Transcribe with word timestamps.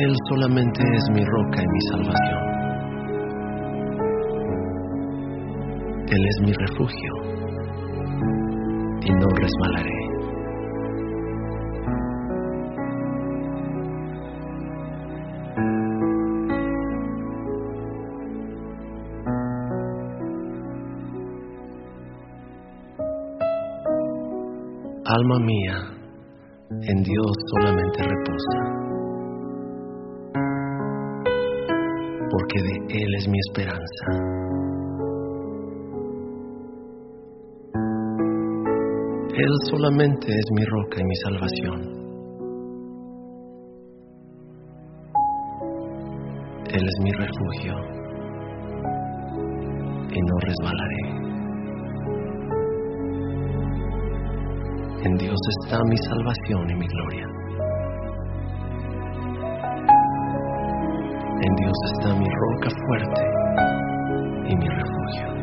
Él 0.00 0.14
solamente 0.28 0.80
es 0.94 1.10
mi 1.12 1.24
roca 1.24 1.60
y 1.60 1.66
mi 1.66 1.80
salvación. 1.90 2.48
Él 6.06 6.22
es 6.28 6.40
mi 6.42 6.52
refugio 6.52 7.12
y 9.02 9.10
no 9.10 9.28
resbalaré. 9.28 9.98
Alma 25.06 25.38
mía, 25.40 25.76
en 26.82 27.02
Dios 27.02 27.32
solamente 27.52 28.02
reposa, 28.04 28.57
Él 32.90 33.14
es 33.16 33.28
mi 33.28 33.38
esperanza. 33.50 34.06
Él 39.34 39.52
solamente 39.70 40.28
es 40.28 40.44
mi 40.52 40.64
roca 40.64 40.98
y 40.98 41.04
mi 41.04 41.14
salvación. 41.16 41.98
Él 46.70 46.82
es 46.82 47.00
mi 47.02 47.10
refugio 47.12 47.74
y 50.10 50.20
no 50.22 50.38
resbalaré. 50.40 51.18
En 55.04 55.16
Dios 55.18 55.38
está 55.60 55.78
mi 55.84 55.96
salvación 55.98 56.70
y 56.70 56.74
mi 56.74 56.86
gloria. 56.86 57.47
En 61.40 61.54
Dios 61.54 61.72
está 61.94 62.14
mi 62.14 62.26
roca 62.26 62.68
fuerte 62.84 63.22
y 64.48 64.56
mi 64.56 64.68
refugio. 64.68 65.37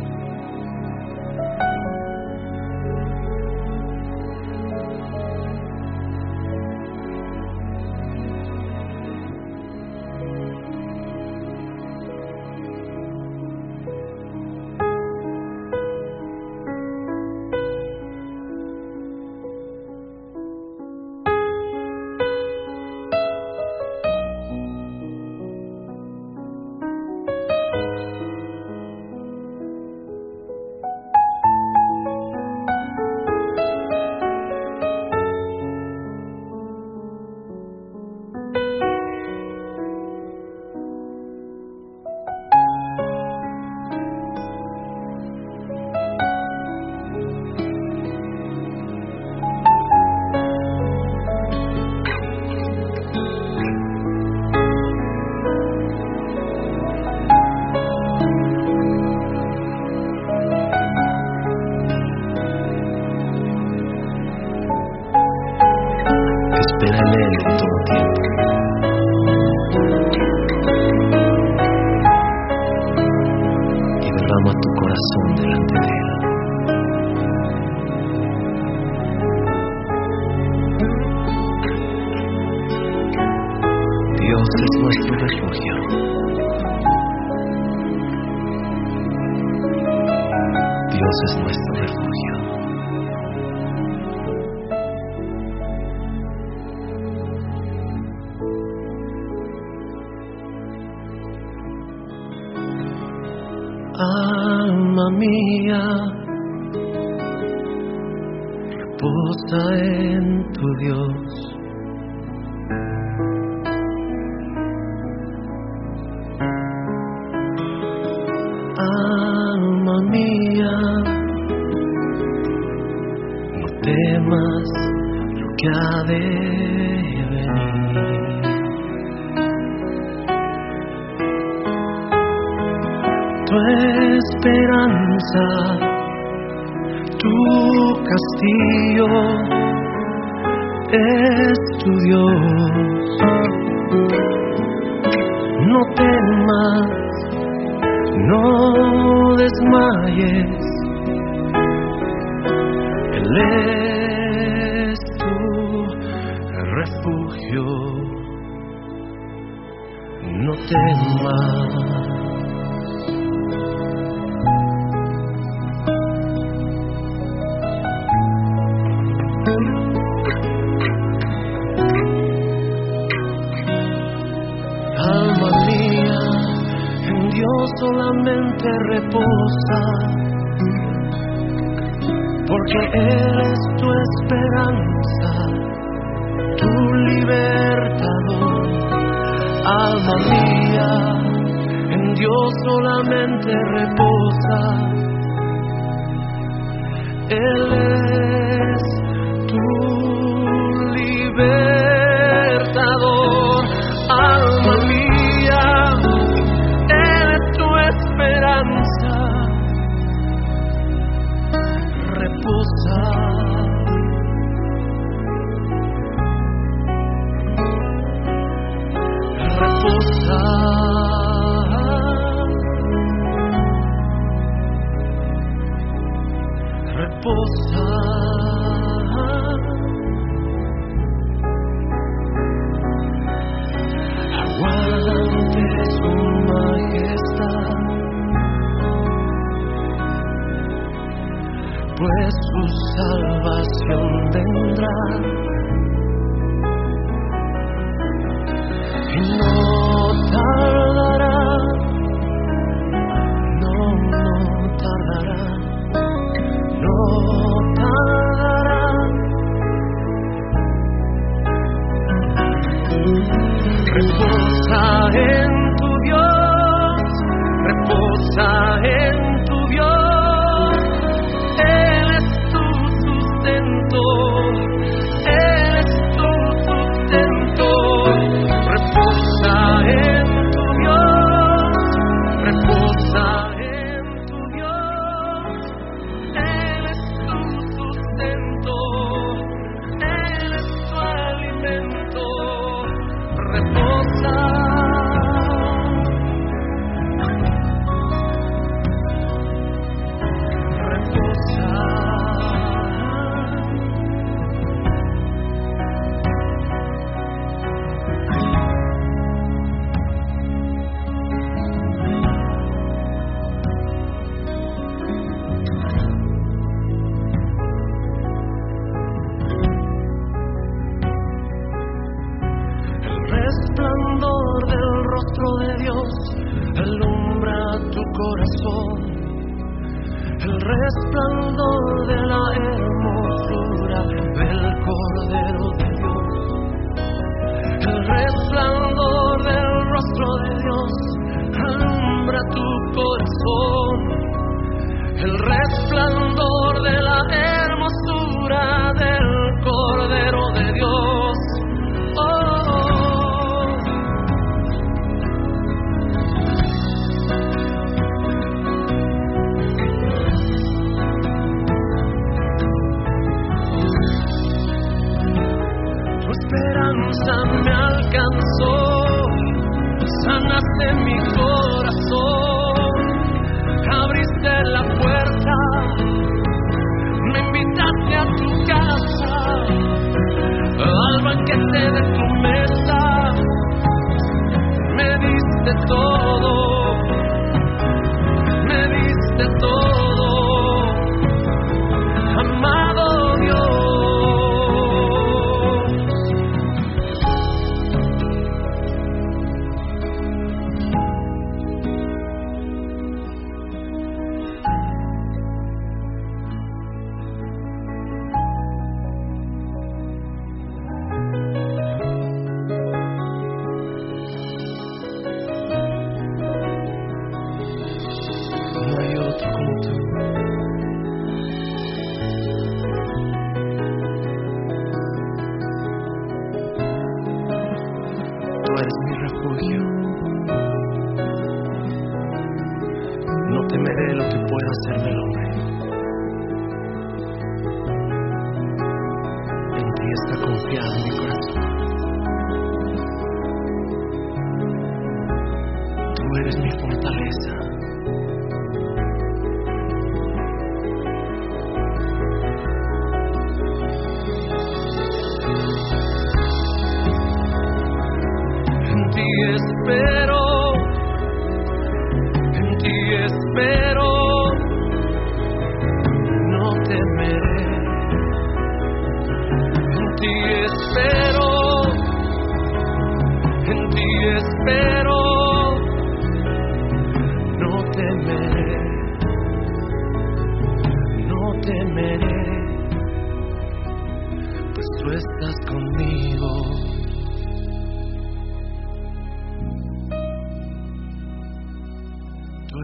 No 160.68 162.25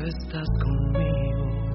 estás 0.08 0.48
conmigo. 0.62 1.71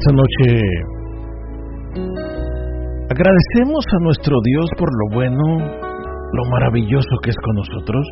Esta 0.00 0.14
noche 0.14 0.62
agradecemos 3.10 3.84
a 3.92 4.04
nuestro 4.04 4.36
Dios 4.42 4.70
por 4.78 4.88
lo 4.88 5.14
bueno, 5.14 5.58
lo 6.32 6.44
maravilloso 6.50 7.18
que 7.22 7.30
es 7.30 7.36
con 7.36 7.56
nosotros. 7.56 8.06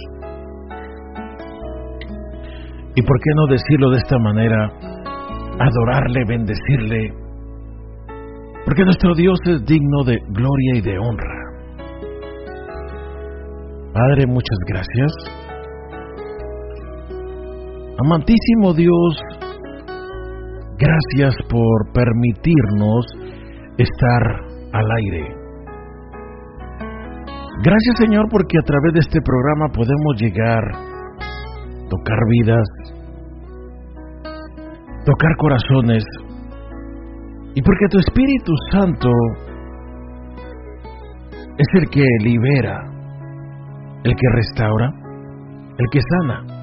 Y 2.95 3.02
por 3.02 3.21
qué 3.21 3.30
no 3.37 3.47
decirlo 3.47 3.90
de 3.90 3.97
esta 3.99 4.18
manera, 4.18 4.71
adorarle, 5.59 6.25
bendecirle, 6.28 7.14
porque 8.66 8.85
nuestro 8.85 9.14
Dios 9.14 9.38
es 9.47 9.64
digno 9.64 10.04
de 10.04 10.18
gloria 10.28 10.75
y 10.75 10.80
de 10.83 10.99
honra. 10.99 11.35
Padre, 13.95 14.26
muchas 14.26 14.59
gracias. 14.66 15.12
Amantísimo 17.99 18.75
Dios, 18.75 19.38
gracias 20.88 21.35
por 21.50 21.92
permitirnos 21.92 23.04
estar 23.76 24.23
al 24.73 24.87
aire. 25.02 25.35
Gracias 27.62 27.99
Señor 27.99 28.26
porque 28.30 28.57
a 28.59 28.62
través 28.62 28.92
de 28.95 29.00
este 29.00 29.21
programa 29.21 29.68
podemos 29.75 30.16
llegar, 30.21 30.62
tocar 31.90 32.18
vidas, 32.30 32.68
tocar 35.04 35.37
corazones, 35.38 36.04
y 37.54 37.62
porque 37.62 37.88
tu 37.90 37.99
Espíritu 37.99 38.52
Santo 38.71 39.11
es 41.59 41.66
el 41.75 41.90
que 41.90 42.04
libera, 42.23 42.78
el 44.04 44.14
que 44.14 44.28
restaura, 44.37 44.90
el 45.76 45.87
que 45.90 46.00
sana, 46.00 46.57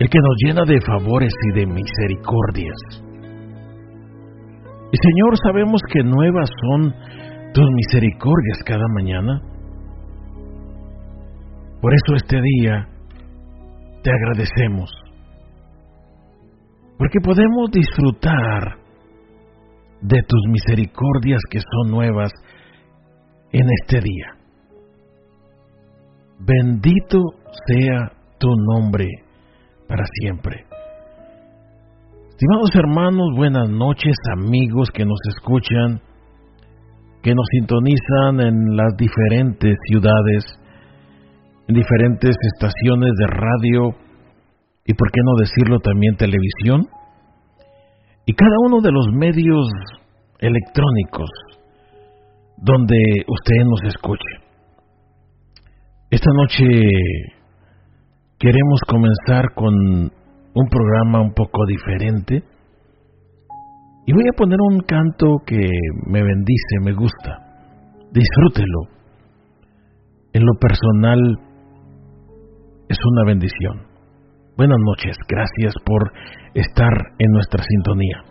el 0.00 0.08
que 0.08 0.18
nos 0.18 0.36
llena 0.42 0.64
de 0.64 0.80
favores 0.80 1.32
y 1.50 1.60
de 1.60 1.66
misericordias. 1.66 2.78
Y 4.92 4.96
Señor, 4.96 5.36
sabemos 5.44 5.82
que 5.92 6.02
nuevas 6.02 6.48
son 6.62 6.94
tus 7.52 7.70
misericordias 7.70 8.58
cada 8.64 8.86
mañana. 8.94 9.42
Por 11.82 11.92
eso 11.92 12.16
este 12.16 12.40
día 12.40 12.88
te 14.02 14.10
agradecemos, 14.10 14.90
porque 16.96 17.20
podemos 17.22 17.70
disfrutar 17.70 18.78
de 20.00 20.22
tus 20.26 20.40
misericordias 20.48 21.40
que 21.50 21.60
son 21.60 21.90
nuevas 21.90 22.32
en 23.52 23.66
este 23.82 24.00
día. 24.00 24.28
Bendito 26.38 27.18
sea 27.66 28.12
tu 28.38 28.48
nombre 28.72 29.06
para 29.90 30.04
siempre. 30.20 30.64
Estimados 32.30 32.70
hermanos, 32.76 33.34
buenas 33.36 33.68
noches, 33.68 34.14
amigos 34.38 34.88
que 34.94 35.04
nos 35.04 35.18
escuchan, 35.34 36.00
que 37.22 37.34
nos 37.34 37.44
sintonizan 37.50 38.38
en 38.40 38.76
las 38.76 38.96
diferentes 38.96 39.76
ciudades, 39.88 40.44
en 41.66 41.74
diferentes 41.74 42.36
estaciones 42.54 43.10
de 43.18 43.26
radio 43.26 43.96
y, 44.86 44.94
por 44.94 45.10
qué 45.10 45.20
no 45.24 45.32
decirlo, 45.40 45.80
también 45.80 46.16
televisión 46.16 46.86
y 48.26 48.32
cada 48.32 48.56
uno 48.66 48.80
de 48.80 48.92
los 48.92 49.08
medios 49.12 49.66
electrónicos 50.38 51.30
donde 52.58 53.24
usted 53.26 53.64
nos 53.64 53.92
escuche. 53.92 54.38
Esta 56.10 56.30
noche 56.32 57.39
queremos 58.40 58.80
comenzar 58.88 59.52
con 59.54 59.74
un 59.74 60.68
programa 60.68 61.20
un 61.20 61.34
poco 61.34 61.66
diferente 61.66 62.42
y 64.06 64.12
voy 64.12 64.24
a 64.32 64.36
poner 64.36 64.56
un 64.72 64.80
canto 64.80 65.36
que 65.46 65.68
me 66.06 66.22
bendice, 66.22 66.80
me 66.82 66.92
gusta. 66.94 67.36
Disfrútelo. 68.10 68.88
En 70.32 70.44
lo 70.44 70.54
personal 70.58 71.20
es 72.88 72.98
una 73.12 73.24
bendición. 73.26 73.82
Buenas 74.56 74.78
noches, 74.84 75.16
gracias 75.28 75.74
por 75.84 76.10
estar 76.54 76.92
en 77.18 77.30
nuestra 77.30 77.62
sintonía. 77.62 78.29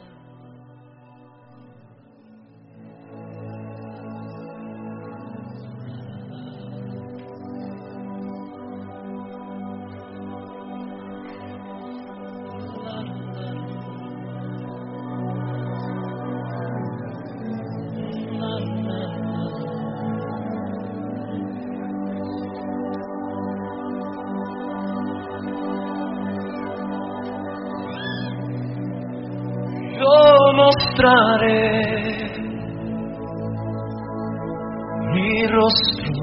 Mi 35.14 35.48
rostro. 35.48 36.14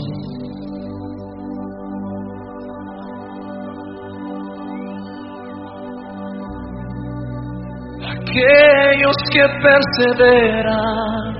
Aquellos 8.04 9.16
que 9.32 9.44
perseveran 9.62 11.36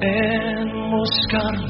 en 0.00 0.90
buscarme. 0.90 1.69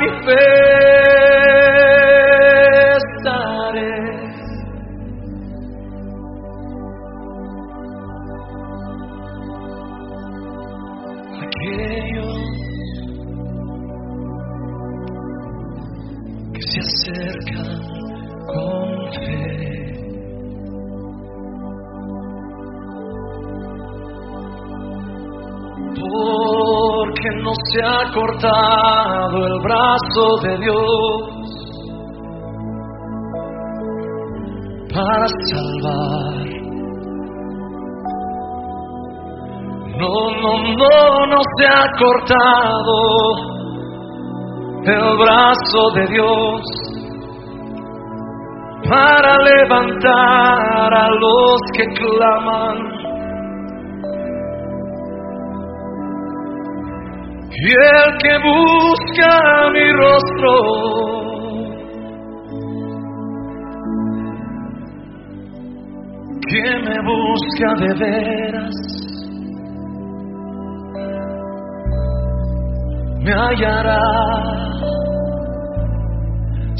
mi 0.00 0.08
fe. 0.24 0.59
Brazo 30.10 30.26
de 30.42 30.58
Dios 30.58 30.80
para 34.92 35.26
salvar. 35.48 36.46
No, 39.98 40.14
no, 40.40 40.52
no, 40.76 41.26
no 41.26 41.40
se 41.58 41.66
ha 41.66 41.84
cortado 41.98 42.98
el 44.84 45.18
brazo 45.18 45.90
de 45.94 46.06
Dios 46.06 46.60
para 48.88 49.36
levantar 49.42 50.94
a 50.94 51.08
los 51.10 51.60
que 51.76 51.84
claman. 51.94 52.89
Y 57.62 57.68
el 57.68 58.16
que 58.22 58.38
busca 58.38 59.70
mi 59.74 59.92
rostro, 59.92 60.52
que 66.48 66.62
me 66.86 66.96
busca 67.04 67.68
de 67.80 67.90
veras, 67.98 68.76
me 73.24 73.32
hallará. 73.32 74.00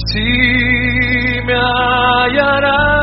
Sí, 0.06 1.40
me 1.44 1.54
hallará. 1.56 3.00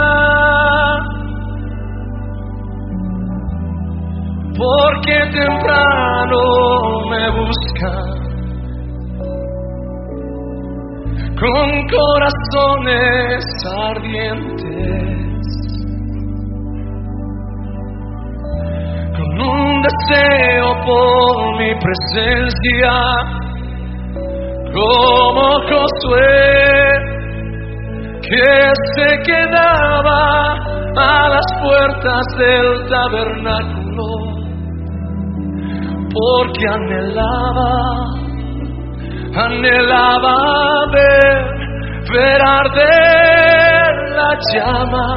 porque 4.57 5.13
temprano 5.31 6.41
me 7.09 7.29
busca 7.29 7.66
con 11.39 11.69
corazones 11.87 13.45
ardientes, 13.77 14.57
con 19.15 19.41
un 19.41 19.81
deseo 19.83 20.67
por 20.83 21.57
mi 21.59 21.73
presencia, 21.75 22.93
como 24.73 25.43
Josué, 25.69 26.37
que 28.23 28.71
se 28.95 29.09
quedaba 29.23 30.53
a 30.95 31.29
las 31.29 31.45
puertas 31.61 32.25
del 32.39 32.89
tabernáculo, 32.89 34.07
porque 36.11 36.67
anhelaba, 36.67 38.06
anhelaba 39.45 40.35
ver, 40.91 41.37
ver 42.11 42.41
arder 42.59 43.93
la 44.17 44.31
llama. 44.51 45.07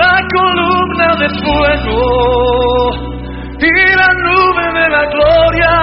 La 0.00 0.16
columna 0.34 1.08
de 1.22 1.28
fuego 1.42 2.02
y 3.58 3.96
la 4.00 4.10
nube 4.26 4.66
de 4.78 4.86
la 4.90 5.04
gloria 5.14 5.74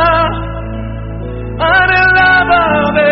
anhelaba 1.59 2.91
ver. 2.93 3.10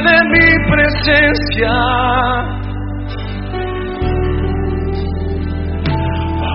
De 0.00 0.16
mi 0.32 0.48
presencia. 0.70 1.74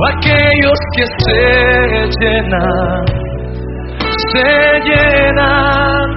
Aquellos 0.10 0.80
que 0.96 1.06
se 1.24 1.44
llenan 2.20 3.06
se 4.32 4.50
llenan 4.88 6.08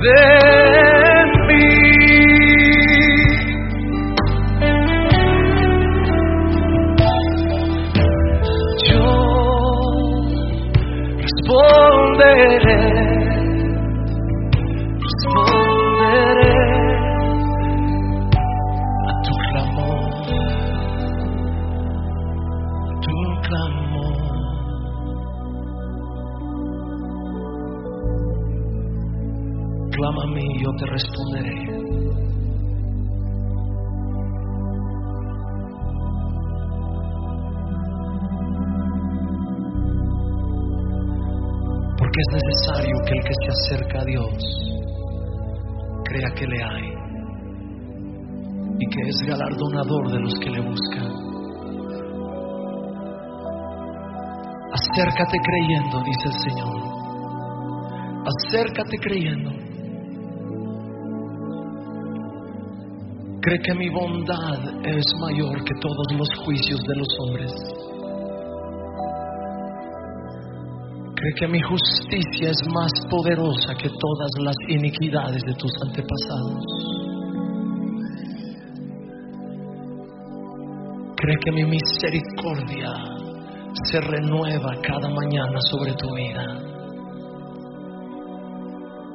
de 0.00 0.22
mí. 1.46 1.68
Yo 8.88 9.10
responderé, 11.22 12.85
Acércate 55.16 55.38
creyendo, 55.38 56.02
dice 56.04 56.28
el 56.28 56.34
Señor. 56.44 56.76
Acércate 58.26 58.98
creyendo. 58.98 59.50
Cree 63.40 63.58
que 63.64 63.74
mi 63.76 63.88
bondad 63.88 64.84
es 64.84 65.04
mayor 65.18 65.64
que 65.64 65.72
todos 65.80 66.06
los 66.18 66.28
juicios 66.44 66.80
de 66.82 66.96
los 66.96 67.08
hombres. 67.20 67.52
Cree 71.14 71.34
que 71.38 71.48
mi 71.48 71.62
justicia 71.62 72.50
es 72.50 72.68
más 72.74 72.92
poderosa 73.08 73.74
que 73.74 73.88
todas 73.88 74.30
las 74.40 74.56
iniquidades 74.68 75.40
de 75.46 75.54
tus 75.54 75.72
antepasados. 75.86 76.64
Cree 81.16 81.36
que 81.42 81.52
mi 81.52 81.64
misericordia 81.64 83.15
se 83.84 84.00
renueva 84.00 84.74
cada 84.82 85.08
mañana 85.08 85.58
sobre 85.70 85.92
tu 85.94 86.14
vida. 86.14 86.44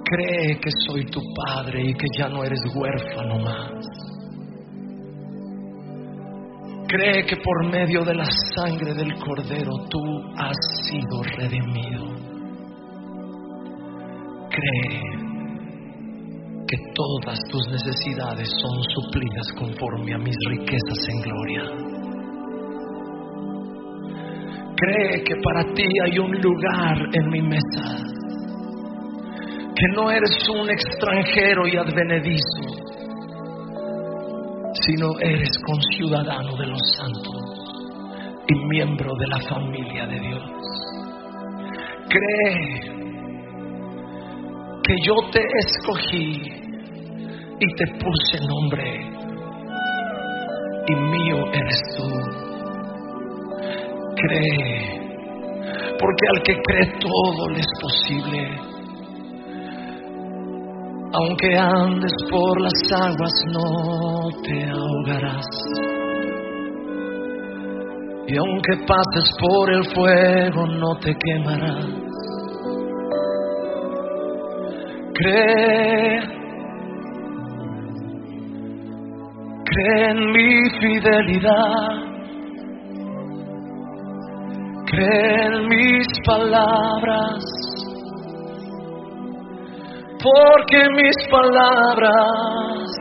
Cree 0.03 0.59
que 0.59 0.69
soy 0.87 1.05
tu 1.05 1.21
padre 1.33 1.81
y 1.81 1.93
que 1.93 2.07
ya 2.17 2.27
no 2.27 2.43
eres 2.43 2.59
huérfano 2.75 3.39
más. 3.39 3.71
Cree 6.87 7.25
que 7.25 7.37
por 7.37 7.71
medio 7.71 8.03
de 8.03 8.15
la 8.15 8.25
sangre 8.55 8.93
del 8.93 9.13
cordero 9.15 9.71
tú 9.89 9.99
has 10.35 10.57
sido 10.83 11.23
redimido. 11.37 12.03
Cree 14.49 15.21
que 16.67 16.77
todas 16.93 17.39
tus 17.49 17.67
necesidades 17.69 18.49
son 18.61 18.83
suplidas 18.95 19.47
conforme 19.57 20.13
a 20.13 20.17
mis 20.17 20.35
riquezas 20.49 21.07
en 21.07 21.21
gloria. 21.21 22.00
Cree 24.81 25.23
que 25.23 25.35
para 25.43 25.63
ti 25.75 25.85
hay 26.05 26.17
un 26.17 26.31
lugar 26.41 26.97
en 27.13 27.29
mi 27.29 27.41
mesa 27.43 27.97
que 29.75 29.87
no 29.95 30.09
eres 30.09 30.49
un 30.49 30.67
extranjero 30.69 31.67
y 31.67 31.77
advenedizo, 31.77 32.63
sino 34.73 35.07
eres 35.19 35.51
conciudadano 35.65 36.55
de 36.57 36.65
los 36.65 36.81
santos 36.97 37.41
y 38.47 38.55
miembro 38.69 39.13
de 39.15 39.27
la 39.27 39.39
familia 39.47 40.07
de 40.07 40.19
Dios. 40.19 40.43
Cree 42.09 42.81
que 44.83 44.95
yo 45.05 45.13
te 45.31 45.43
escogí 45.59 46.41
y 47.59 47.75
te 47.75 47.85
puse 48.03 48.47
nombre 48.47 49.11
y 50.87 50.95
mío 50.95 51.45
eres 51.53 51.81
tú. 51.95 52.40
Cree, 54.23 54.99
porque 55.99 56.25
al 56.35 56.43
que 56.43 56.53
cree 56.61 56.99
todo 56.99 57.49
le 57.49 57.59
es 57.59 57.71
posible. 57.81 58.71
Aunque 61.13 61.57
andes 61.57 62.13
por 62.29 62.61
las 62.61 62.73
aguas 63.01 63.33
no 63.51 64.29
te 64.43 64.69
ahogarás. 64.69 65.47
Y 68.27 68.37
aunque 68.37 68.77
pases 68.87 69.35
por 69.39 69.73
el 69.73 69.83
fuego 69.93 70.67
no 70.67 70.95
te 70.99 71.13
quemarás. 71.15 71.85
Cree, 75.15 76.21
cree 79.65 80.11
en 80.11 80.31
mi 80.31 80.69
fidelidad. 80.79 82.00
Cree 84.91 85.45
en 85.45 85.69
mis 85.69 86.07
palabras 86.25 87.43
porque 90.21 90.89
mis 90.97 91.15
palabras 91.29 92.91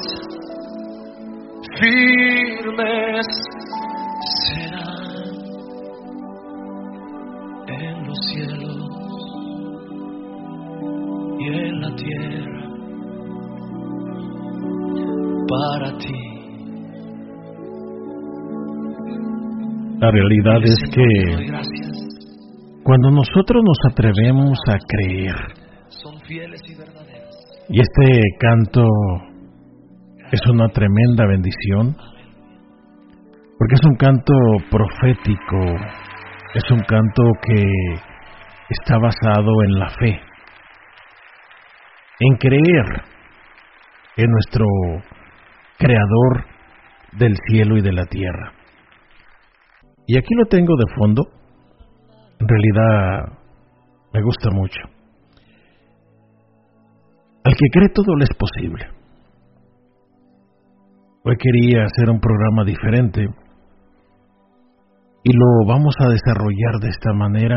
firmes 1.81 3.27
La 20.01 20.11
realidad 20.11 20.63
es 20.65 20.79
que 20.95 21.47
cuando 22.83 23.11
nosotros 23.11 23.63
nos 23.63 23.93
atrevemos 23.93 24.59
a 24.71 24.79
creer, 24.89 25.37
y 27.69 27.81
este 27.81 28.23
canto 28.39 28.83
es 30.33 30.41
una 30.51 30.69
tremenda 30.69 31.27
bendición, 31.27 31.95
porque 33.59 33.75
es 33.75 33.81
un 33.85 33.97
canto 33.97 34.33
profético, 34.71 35.61
es 36.55 36.71
un 36.71 36.81
canto 36.81 37.23
que 37.47 37.63
está 38.71 38.97
basado 38.97 39.53
en 39.65 39.79
la 39.79 39.91
fe, 39.91 40.19
en 42.21 42.37
creer 42.39 43.03
en 44.17 44.31
nuestro 44.31 44.65
Creador 45.77 46.47
del 47.19 47.37
cielo 47.51 47.77
y 47.77 47.83
de 47.83 47.93
la 47.93 48.07
tierra. 48.07 48.60
Y 50.11 50.19
aquí 50.19 50.35
lo 50.35 50.45
tengo 50.47 50.75
de 50.77 50.93
fondo. 50.97 51.23
En 52.41 52.49
realidad 52.49 53.39
Me 54.13 54.21
gusta 54.23 54.51
mucho. 54.51 54.81
Al 57.45 57.53
que 57.55 57.71
cree 57.71 57.89
todo 57.95 58.17
le 58.17 58.25
es 58.25 58.37
posible. 58.37 58.87
Hoy 61.23 61.37
quería 61.37 61.85
hacer 61.85 62.11
un 62.11 62.19
programa 62.19 62.65
diferente 62.65 63.23
y 65.23 65.33
lo 65.33 65.69
vamos 65.69 65.95
a 66.01 66.09
desarrollar 66.09 66.81
de 66.81 66.89
esta 66.89 67.13
manera, 67.13 67.57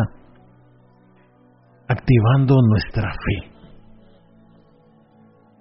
activando 1.88 2.58
nuestra 2.70 3.10
fe. 3.14 3.52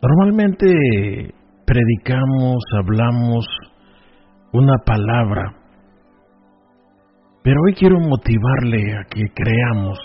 Normalmente 0.03 1.35
predicamos, 1.65 2.63
hablamos 2.79 3.47
una 4.53 4.77
palabra, 4.85 5.62
pero 7.43 7.61
hoy 7.65 7.75
quiero 7.75 7.99
motivarle 7.99 8.97
a 8.97 9.05
que 9.05 9.25
creamos, 9.35 9.99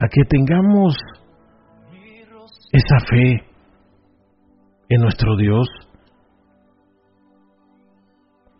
a 0.00 0.08
que 0.08 0.22
tengamos 0.28 0.96
esa 2.72 3.00
fe 3.08 3.44
en 4.90 5.00
nuestro 5.00 5.36
Dios, 5.36 5.66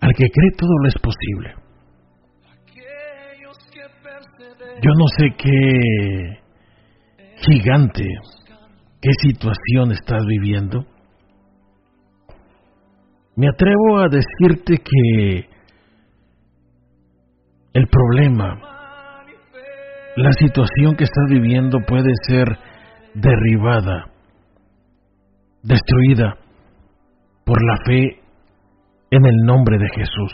al 0.00 0.12
que 0.14 0.30
cree 0.30 0.50
todo 0.56 0.70
lo 0.82 0.88
es 0.88 0.94
posible. 0.94 1.54
Yo 4.80 4.90
no 4.96 5.06
sé 5.16 5.34
qué 5.36 6.40
gigante, 7.46 8.04
qué 9.02 9.10
situación 9.20 9.92
estás 9.92 10.24
viviendo. 10.24 10.86
Me 13.36 13.48
atrevo 13.48 13.98
a 13.98 14.08
decirte 14.08 14.78
que 14.78 15.57
el 17.74 17.86
problema, 17.86 18.58
la 20.16 20.32
situación 20.32 20.96
que 20.96 21.04
estás 21.04 21.24
viviendo 21.28 21.78
puede 21.86 22.12
ser 22.26 22.46
derribada, 23.14 24.06
destruida 25.62 26.36
por 27.44 27.58
la 27.64 27.76
fe 27.86 28.20
en 29.10 29.26
el 29.26 29.36
nombre 29.44 29.78
de 29.78 29.88
Jesús. 29.94 30.32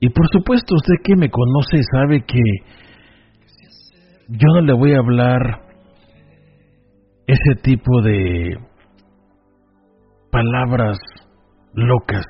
Y 0.00 0.10
por 0.10 0.26
supuesto, 0.28 0.74
usted 0.74 0.94
que 1.02 1.16
me 1.16 1.30
conoce 1.30 1.82
sabe 1.92 2.22
que 2.24 2.40
yo 4.28 4.46
no 4.54 4.60
le 4.60 4.72
voy 4.74 4.92
a 4.94 4.98
hablar 4.98 5.62
ese 7.26 7.60
tipo 7.62 8.02
de 8.02 8.58
palabras 10.30 10.98
locas. 11.74 12.24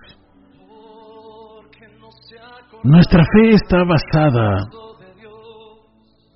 Nuestra 2.84 3.24
fe 3.24 3.50
está 3.50 3.82
basada 3.82 4.68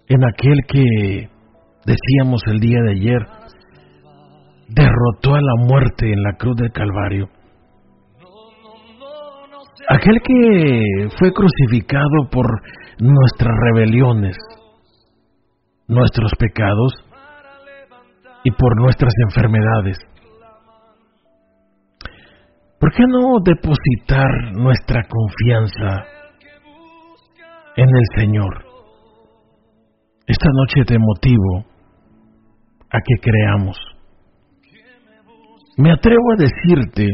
en 0.09 0.25
aquel 0.25 0.59
que, 0.67 1.31
decíamos 1.87 2.43
el 2.49 2.59
día 2.59 2.79
de 2.83 2.91
ayer, 2.91 3.27
derrotó 4.69 5.37
a 5.37 5.41
la 5.41 5.65
muerte 5.65 6.13
en 6.13 6.21
la 6.21 6.33
cruz 6.35 6.57
del 6.57 6.73
Calvario. 6.73 7.29
Aquel 9.89 10.21
que 10.25 11.09
fue 11.17 11.33
crucificado 11.33 12.29
por 12.31 12.47
nuestras 12.99 13.53
rebeliones, 13.73 14.37
nuestros 15.87 16.33
pecados 16.39 16.93
y 18.43 18.51
por 18.51 18.81
nuestras 18.81 19.13
enfermedades. 19.29 19.99
¿Por 22.81 22.93
qué 22.93 23.05
no 23.07 23.39
depositar 23.45 24.57
nuestra 24.57 25.03
confianza 25.05 26.22
en 27.77 27.89
el 27.89 28.05
Señor? 28.17 28.65
Esta 30.27 30.49
noche 30.53 30.85
te 30.87 30.99
motivo 30.99 31.65
a 32.91 32.99
que 32.99 33.15
creamos. 33.21 33.77
Me 35.77 35.91
atrevo 35.91 36.33
a 36.33 36.37
decirte 36.37 37.09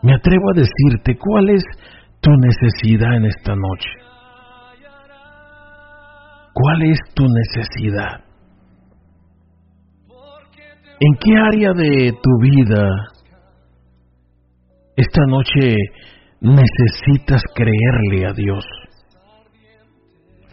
me 0.00 0.14
atrevo 0.14 0.50
a 0.50 0.54
decirte 0.54 1.18
cuál 1.18 1.50
es 1.50 1.62
tu 2.20 2.30
necesidad 2.30 3.16
en 3.16 3.24
esta 3.26 3.54
noche. 3.54 3.90
¿Cuál 6.54 6.82
es 6.82 6.98
tu 7.14 7.24
necesidad? 7.28 8.24
¿En 11.00 11.14
qué 11.20 11.36
área 11.36 11.72
de 11.72 12.12
tu 12.22 12.30
vida 12.40 12.88
esta 14.98 15.20
noche 15.28 15.76
necesitas 16.40 17.40
creerle 17.54 18.26
a 18.26 18.32
Dios? 18.32 18.64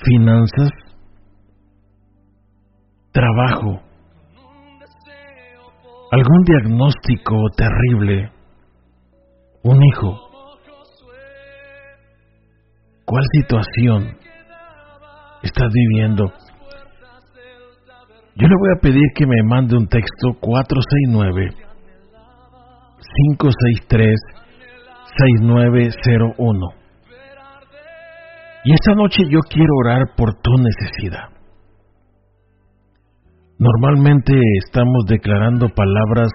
¿Finanzas? 0.04 0.70
¿Trabajo? 3.12 3.82
¿Algún 6.12 6.44
diagnóstico 6.44 7.36
terrible? 7.58 8.32
¿Un 9.64 9.84
hijo? 9.84 10.22
¿Cuál 13.04 13.24
situación 13.32 14.16
estás 15.42 15.72
viviendo? 15.74 16.32
Yo 18.36 18.48
le 18.48 18.56
voy 18.60 18.70
a 18.78 18.82
pedir 18.82 19.06
que 19.16 19.26
me 19.26 19.42
mande 19.44 19.76
un 19.76 19.88
texto 19.88 20.38
469 20.40 21.65
563 23.38 24.16
6901. 25.18 26.68
Y 28.66 28.74
esta 28.74 28.94
noche 28.96 29.24
yo 29.30 29.40
quiero 29.50 29.72
orar 29.84 30.02
por 30.18 30.34
tu 30.42 30.52
necesidad. 30.58 31.30
Normalmente 33.58 34.34
estamos 34.66 35.06
declarando 35.08 35.70
palabras 35.70 36.30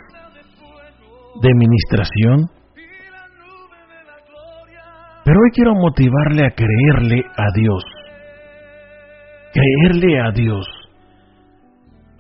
de 1.42 1.48
ministración, 1.54 2.46
pero 5.24 5.38
hoy 5.38 5.50
quiero 5.52 5.74
motivarle 5.74 6.46
a 6.46 6.50
creerle 6.50 7.24
a 7.36 7.46
Dios. 7.54 7.82
Creerle 9.52 10.20
a 10.20 10.30
Dios 10.30 10.66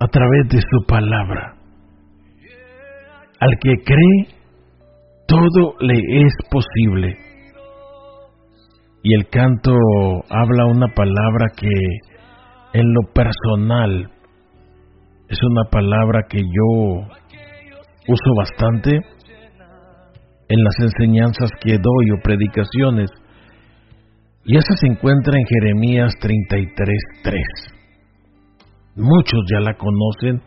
a 0.00 0.06
través 0.08 0.48
de 0.50 0.60
su 0.60 0.86
palabra. 0.86 1.59
Al 3.40 3.58
que 3.58 3.72
cree, 3.84 4.40
todo 5.26 5.74
le 5.80 5.94
es 5.94 6.34
posible. 6.50 7.16
Y 9.02 9.14
el 9.14 9.28
canto 9.28 9.72
habla 10.28 10.66
una 10.66 10.88
palabra 10.94 11.46
que 11.56 11.68
en 12.74 12.92
lo 12.92 13.12
personal 13.14 14.10
es 15.28 15.38
una 15.42 15.70
palabra 15.70 16.24
que 16.28 16.38
yo 16.38 17.06
uso 18.08 18.34
bastante 18.36 19.00
en 20.48 20.64
las 20.64 20.74
enseñanzas 20.80 21.50
que 21.60 21.78
doy 21.78 22.10
o 22.10 22.20
predicaciones. 22.22 23.08
Y 24.44 24.56
esa 24.56 24.74
se 24.74 24.86
encuentra 24.86 25.38
en 25.38 25.46
Jeremías 25.46 26.12
33.3. 26.20 27.42
Muchos 28.96 29.40
ya 29.50 29.60
la 29.60 29.74
conocen, 29.74 30.42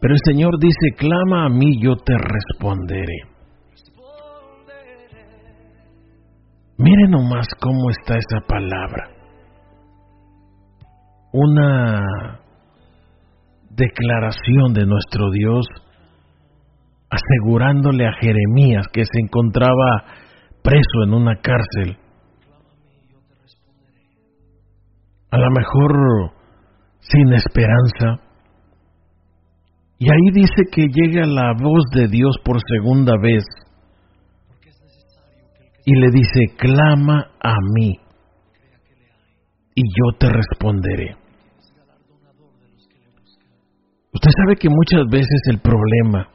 pero 0.00 0.14
el 0.14 0.20
Señor 0.24 0.58
dice, 0.60 0.94
clama 0.96 1.46
a 1.46 1.48
mí, 1.48 1.80
yo 1.80 1.96
te 1.96 2.14
responderé. 2.16 3.36
Mire 6.78 7.08
nomás 7.08 7.46
cómo 7.58 7.90
está 7.90 8.16
esa 8.16 8.46
palabra. 8.46 9.08
Una 11.32 12.40
declaración 13.70 14.74
de 14.74 14.86
nuestro 14.86 15.30
Dios 15.30 15.66
asegurándole 17.10 18.06
a 18.06 18.12
Jeremías 18.20 18.86
que 18.92 19.04
se 19.04 19.20
encontraba 19.20 20.04
preso 20.62 21.04
en 21.04 21.14
una 21.14 21.36
cárcel. 21.36 21.98
A 25.30 25.38
lo 25.38 25.50
mejor 25.50 26.32
sin 27.00 27.32
esperanza. 27.32 28.25
Y 29.98 30.10
ahí 30.10 30.30
dice 30.32 30.64
que 30.70 30.86
llega 30.92 31.26
la 31.26 31.52
voz 31.58 31.84
de 31.94 32.08
Dios 32.08 32.36
por 32.44 32.58
segunda 32.60 33.14
vez 33.20 33.44
y 35.86 35.94
le 35.94 36.10
dice, 36.10 36.40
clama 36.58 37.30
a 37.40 37.54
mí 37.74 37.98
y 39.74 39.82
yo 39.82 40.18
te 40.18 40.28
responderé. 40.28 41.16
Usted 44.12 44.30
sabe 44.44 44.56
que 44.56 44.68
muchas 44.68 45.04
veces 45.10 45.40
el 45.50 45.60
problema, 45.60 46.28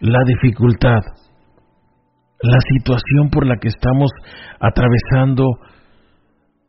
la 0.00 0.18
dificultad, 0.26 1.00
la 2.42 2.58
situación 2.74 3.30
por 3.30 3.46
la 3.46 3.56
que 3.56 3.68
estamos 3.68 4.10
atravesando 4.60 5.44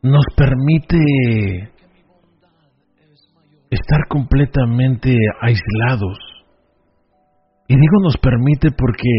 nos 0.03 0.25
permite 0.35 0.97
estar 3.71 4.07
completamente 4.09 5.15
aislados. 5.41 6.17
Y 7.67 7.73
digo 7.73 8.01
nos 8.03 8.17
permite 8.17 8.69
porque 8.77 9.09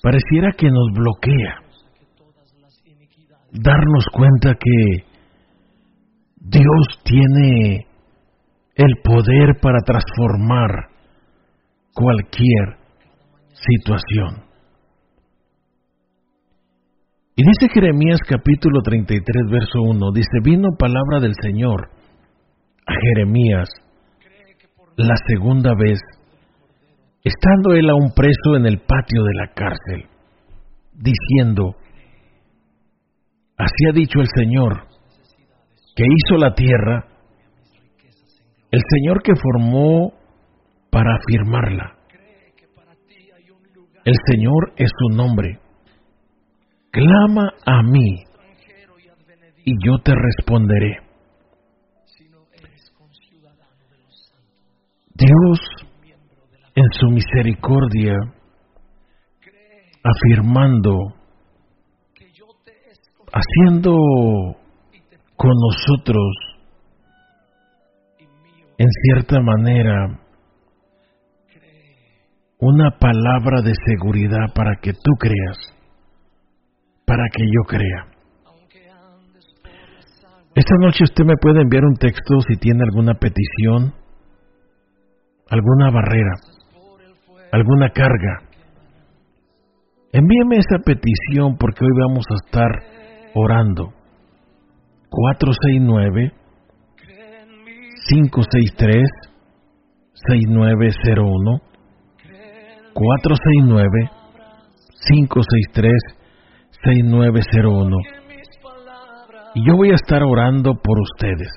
pareciera 0.00 0.52
que 0.56 0.70
nos 0.70 0.92
bloquea 0.94 1.64
darnos 3.52 4.04
cuenta 4.12 4.54
que 4.54 5.04
Dios 6.36 7.00
tiene 7.04 7.86
el 8.74 8.96
poder 9.02 9.60
para 9.60 9.78
transformar 9.84 10.70
cualquier 11.94 12.78
situación. 13.52 14.44
Y 17.36 17.42
dice 17.44 17.68
Jeremías 17.72 18.20
capítulo 18.28 18.80
33, 18.82 19.24
verso 19.50 19.82
1, 19.82 20.12
dice, 20.12 20.38
vino 20.44 20.68
palabra 20.78 21.20
del 21.20 21.34
Señor 21.40 21.90
a 22.86 22.92
Jeremías 22.92 23.68
la 24.96 25.14
segunda 25.26 25.72
vez, 25.74 25.98
estando 27.22 27.74
él 27.74 27.90
aún 27.90 28.12
preso 28.14 28.56
en 28.56 28.66
el 28.66 28.78
patio 28.78 29.24
de 29.24 29.34
la 29.34 29.48
cárcel, 29.52 30.08
diciendo, 30.92 31.74
así 33.56 33.88
ha 33.88 33.92
dicho 33.92 34.20
el 34.20 34.28
Señor, 34.34 34.86
que 35.96 36.04
hizo 36.04 36.38
la 36.38 36.54
tierra, 36.54 37.06
el 38.70 38.80
Señor 38.88 39.22
que 39.22 39.32
formó 39.34 40.12
para 40.90 41.16
afirmarla. 41.16 41.96
El 44.04 44.14
Señor 44.30 44.72
es 44.76 44.90
su 44.98 45.16
nombre. 45.16 45.58
Clama 46.90 47.52
a 47.64 47.82
mí 47.82 48.22
y 49.64 49.72
yo 49.84 49.98
te 50.04 50.12
responderé. 50.14 51.03
Dios, 55.16 55.60
en 56.74 56.90
su 56.98 57.08
misericordia, 57.08 58.14
afirmando, 60.02 60.98
haciendo 63.32 63.96
con 65.36 65.52
nosotros, 65.52 66.32
en 68.76 68.88
cierta 68.90 69.40
manera, 69.40 70.20
una 72.58 72.98
palabra 72.98 73.62
de 73.62 73.74
seguridad 73.86 74.52
para 74.52 74.76
que 74.82 74.94
tú 74.94 75.12
creas, 75.20 75.58
para 77.06 77.22
que 77.32 77.44
yo 77.44 77.62
crea. 77.68 78.14
Esta 80.56 80.74
noche 80.80 81.04
usted 81.04 81.24
me 81.24 81.36
puede 81.40 81.62
enviar 81.62 81.84
un 81.84 81.94
texto 81.94 82.40
si 82.48 82.56
tiene 82.56 82.82
alguna 82.82 83.14
petición, 83.14 83.94
alguna 85.50 85.90
barrera, 85.90 86.34
alguna 87.52 87.90
carga. 87.90 88.42
Envíeme 90.12 90.56
esa 90.56 90.78
petición 90.84 91.56
porque 91.58 91.84
hoy 91.84 91.90
vamos 92.08 92.24
a 92.30 92.34
estar 92.46 92.70
orando. 93.34 93.92
469 95.10 96.32
563 98.08 99.02
6901 100.14 101.60
469 102.94 104.10
563 105.08 105.92
6901 106.84 107.96
y 109.56 109.68
yo 109.68 109.76
voy 109.76 109.90
a 109.90 109.94
estar 109.94 110.22
orando 110.22 110.74
por 110.74 110.98
ustedes. 110.98 111.48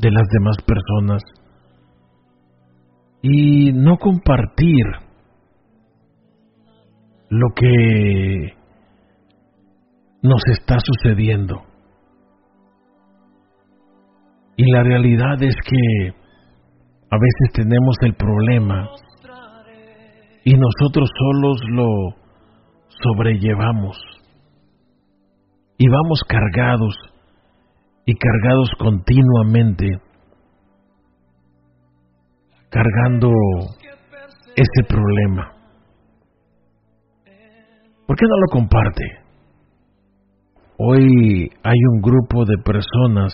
de 0.00 0.10
las 0.10 0.26
demás 0.32 0.56
personas 0.66 1.22
y 3.22 3.70
no 3.72 3.98
compartir 3.98 4.84
lo 7.28 7.48
que 7.54 8.54
nos 10.22 10.42
está 10.50 10.78
sucediendo. 10.80 11.62
Y 14.56 14.70
la 14.72 14.82
realidad 14.82 15.42
es 15.42 15.54
que 15.68 16.08
a 17.10 17.16
veces 17.16 17.52
tenemos 17.52 17.96
el 18.00 18.14
problema 18.14 18.88
y 20.44 20.54
nosotros 20.54 21.10
solos 21.18 21.60
lo 21.70 21.86
sobrellevamos 22.88 23.98
y 25.76 25.88
vamos 25.88 26.22
cargados 26.26 26.94
y 28.06 28.14
cargados 28.14 28.70
continuamente, 28.78 29.86
cargando 32.70 33.30
ese 34.56 34.84
problema. 34.88 35.52
¿Por 38.06 38.16
qué 38.16 38.26
no 38.26 38.36
lo 38.36 38.46
comparte? 38.50 39.04
Hoy 40.78 41.50
hay 41.62 41.78
un 41.92 42.00
grupo 42.00 42.44
de 42.44 42.56
personas 42.64 43.32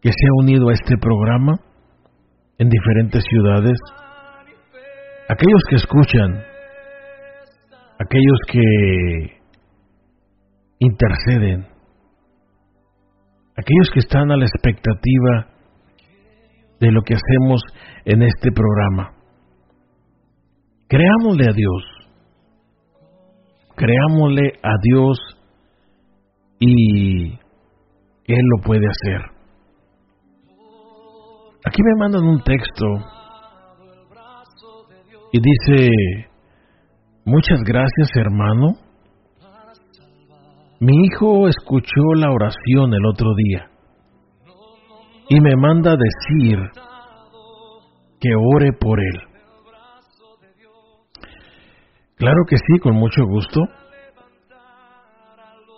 que 0.00 0.10
se 0.10 0.26
ha 0.26 0.42
unido 0.42 0.68
a 0.68 0.72
este 0.72 0.96
programa 0.96 1.60
en 2.58 2.68
diferentes 2.68 3.22
ciudades. 3.28 3.78
Aquellos 5.28 5.62
que 5.68 5.76
escuchan, 5.76 6.42
aquellos 7.98 8.38
que 8.50 9.40
interceden, 10.80 11.71
aquellos 13.62 13.90
que 13.94 14.00
están 14.00 14.30
a 14.30 14.36
la 14.36 14.44
expectativa 14.44 15.46
de 16.80 16.90
lo 16.90 17.02
que 17.02 17.14
hacemos 17.14 17.62
en 18.04 18.22
este 18.22 18.50
programa. 18.50 19.14
Creámosle 20.88 21.44
a 21.48 21.52
Dios, 21.52 21.84
creámosle 23.76 24.52
a 24.62 24.74
Dios 24.82 25.18
y 26.58 27.30
Él 28.26 28.44
lo 28.56 28.62
puede 28.64 28.86
hacer. 28.86 29.20
Aquí 31.64 31.80
me 31.82 32.00
mandan 32.00 32.24
un 32.24 32.42
texto 32.42 32.86
y 35.32 35.38
dice, 35.40 36.28
muchas 37.24 37.60
gracias 37.64 38.10
hermano. 38.16 38.74
Mi 40.84 40.96
hijo 41.06 41.46
escuchó 41.46 42.02
la 42.16 42.32
oración 42.32 42.92
el 42.92 43.06
otro 43.06 43.28
día 43.36 43.70
y 45.28 45.40
me 45.40 45.54
manda 45.54 45.92
decir 45.92 46.58
que 48.20 48.30
ore 48.34 48.72
por 48.80 48.98
él. 48.98 49.20
Claro 52.16 52.38
que 52.48 52.56
sí, 52.56 52.80
con 52.82 52.96
mucho 52.96 53.24
gusto. 53.24 53.60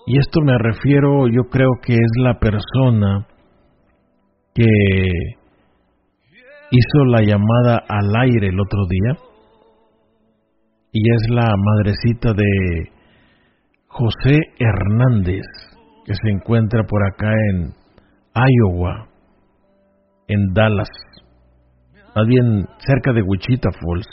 Y 0.06 0.18
esto 0.18 0.40
me 0.40 0.56
refiero, 0.56 1.28
yo 1.28 1.50
creo 1.50 1.72
que 1.82 1.92
es 1.92 2.10
la 2.22 2.38
persona 2.38 3.26
que 4.54 4.64
hizo 6.70 7.04
la 7.10 7.20
llamada 7.20 7.82
al 7.86 8.10
aire 8.22 8.48
el 8.48 8.58
otro 8.58 8.86
día. 8.88 9.18
Y 10.92 11.14
es 11.14 11.28
la 11.28 11.54
madrecita 11.58 12.32
de 12.32 12.93
José 13.96 14.40
Hernández, 14.58 15.46
que 16.04 16.14
se 16.14 16.28
encuentra 16.28 16.82
por 16.82 17.00
acá 17.06 17.30
en 17.52 17.72
Iowa, 18.34 19.06
en 20.26 20.52
Dallas, 20.52 20.88
más 22.16 22.26
bien 22.26 22.66
cerca 22.78 23.12
de 23.12 23.22
Wichita 23.22 23.68
Falls. 23.70 24.08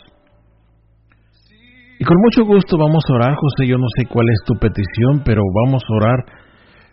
Y 1.97 2.03
con 2.03 2.15
mucho 2.21 2.45
gusto 2.45 2.77
vamos 2.77 3.03
a 3.09 3.13
orar, 3.13 3.35
José, 3.35 3.65
yo 3.65 3.77
no 3.79 3.87
sé 3.97 4.05
cuál 4.05 4.29
es 4.29 4.37
tu 4.45 4.53
petición, 4.59 5.23
pero 5.25 5.41
vamos 5.65 5.81
a 5.83 5.95
orar. 5.95 6.25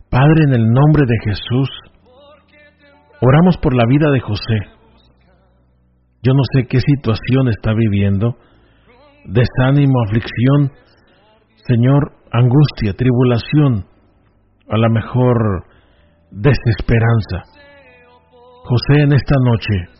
Padre, 0.09 0.45
en 0.47 0.55
el 0.55 0.67
nombre 0.67 1.05
de 1.07 1.17
Jesús, 1.27 1.69
oramos 3.21 3.59
por 3.59 3.75
la 3.75 3.85
vida 3.87 4.11
de 4.11 4.21
José. 4.21 4.61
Yo 6.23 6.33
no 6.33 6.43
sé 6.55 6.67
qué 6.67 6.81
situación 6.81 7.49
está 7.49 7.75
viviendo, 7.75 8.35
desánimo, 9.27 9.93
aflicción, 10.07 10.73
Señor, 11.69 12.13
angustia, 12.33 12.95
tribulación, 12.97 13.85
a 14.71 14.79
la 14.79 14.89
mejor 14.89 15.65
desesperanza. 16.31 17.43
José, 18.65 19.03
en 19.03 19.13
esta 19.13 19.35
noche 19.45 19.99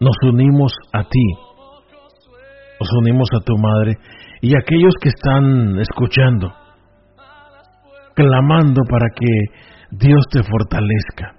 nos 0.00 0.14
unimos 0.22 0.70
a 0.92 1.02
ti, 1.04 1.26
nos 2.78 2.90
unimos 3.00 3.26
a 3.34 3.42
tu 3.42 3.56
madre 3.56 3.96
y 4.42 4.54
a 4.54 4.58
aquellos 4.58 4.92
que 5.00 5.08
están 5.08 5.78
escuchando, 5.78 6.52
clamando 8.14 8.82
para 8.90 9.06
que 9.16 9.26
Dios 9.92 10.26
te 10.30 10.42
fortalezca, 10.42 11.36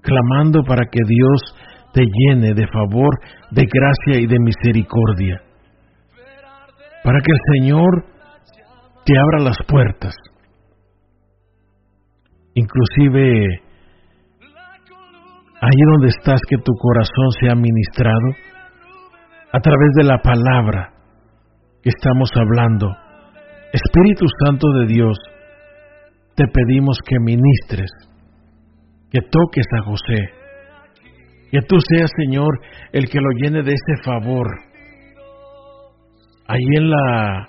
clamando 0.00 0.64
para 0.64 0.86
que 0.90 0.98
Dios 1.06 1.54
te 1.92 2.02
llene 2.02 2.54
de 2.54 2.66
favor, 2.66 3.10
de 3.52 3.66
gracia 3.72 4.20
y 4.20 4.26
de 4.26 4.40
misericordia, 4.40 5.42
para 7.04 7.20
que 7.20 7.30
el 7.30 7.60
Señor 7.60 8.15
te 9.06 9.12
abra 9.16 9.44
las 9.44 9.56
puertas, 9.68 10.14
inclusive 12.54 13.60
ahí 15.60 15.80
donde 15.92 16.08
estás, 16.08 16.40
que 16.48 16.56
tu 16.56 16.72
corazón 16.74 17.30
sea 17.40 17.54
ministrado 17.54 18.28
a 19.52 19.60
través 19.60 19.90
de 19.96 20.04
la 20.04 20.18
palabra 20.18 20.92
que 21.82 21.90
estamos 21.90 22.30
hablando. 22.34 22.88
Espíritu 23.72 24.26
Santo 24.44 24.72
de 24.80 24.86
Dios, 24.86 25.16
te 26.34 26.44
pedimos 26.48 26.98
que 27.06 27.20
ministres, 27.20 27.90
que 29.08 29.20
toques 29.20 29.66
a 29.78 29.82
José, 29.84 30.30
que 31.52 31.60
tú 31.62 31.76
seas, 31.88 32.10
Señor, 32.24 32.58
el 32.92 33.08
que 33.08 33.20
lo 33.20 33.30
llene 33.40 33.62
de 33.62 33.72
ese 33.72 34.02
favor. 34.02 34.48
Ahí 36.48 36.64
en 36.76 36.90
la 36.90 37.48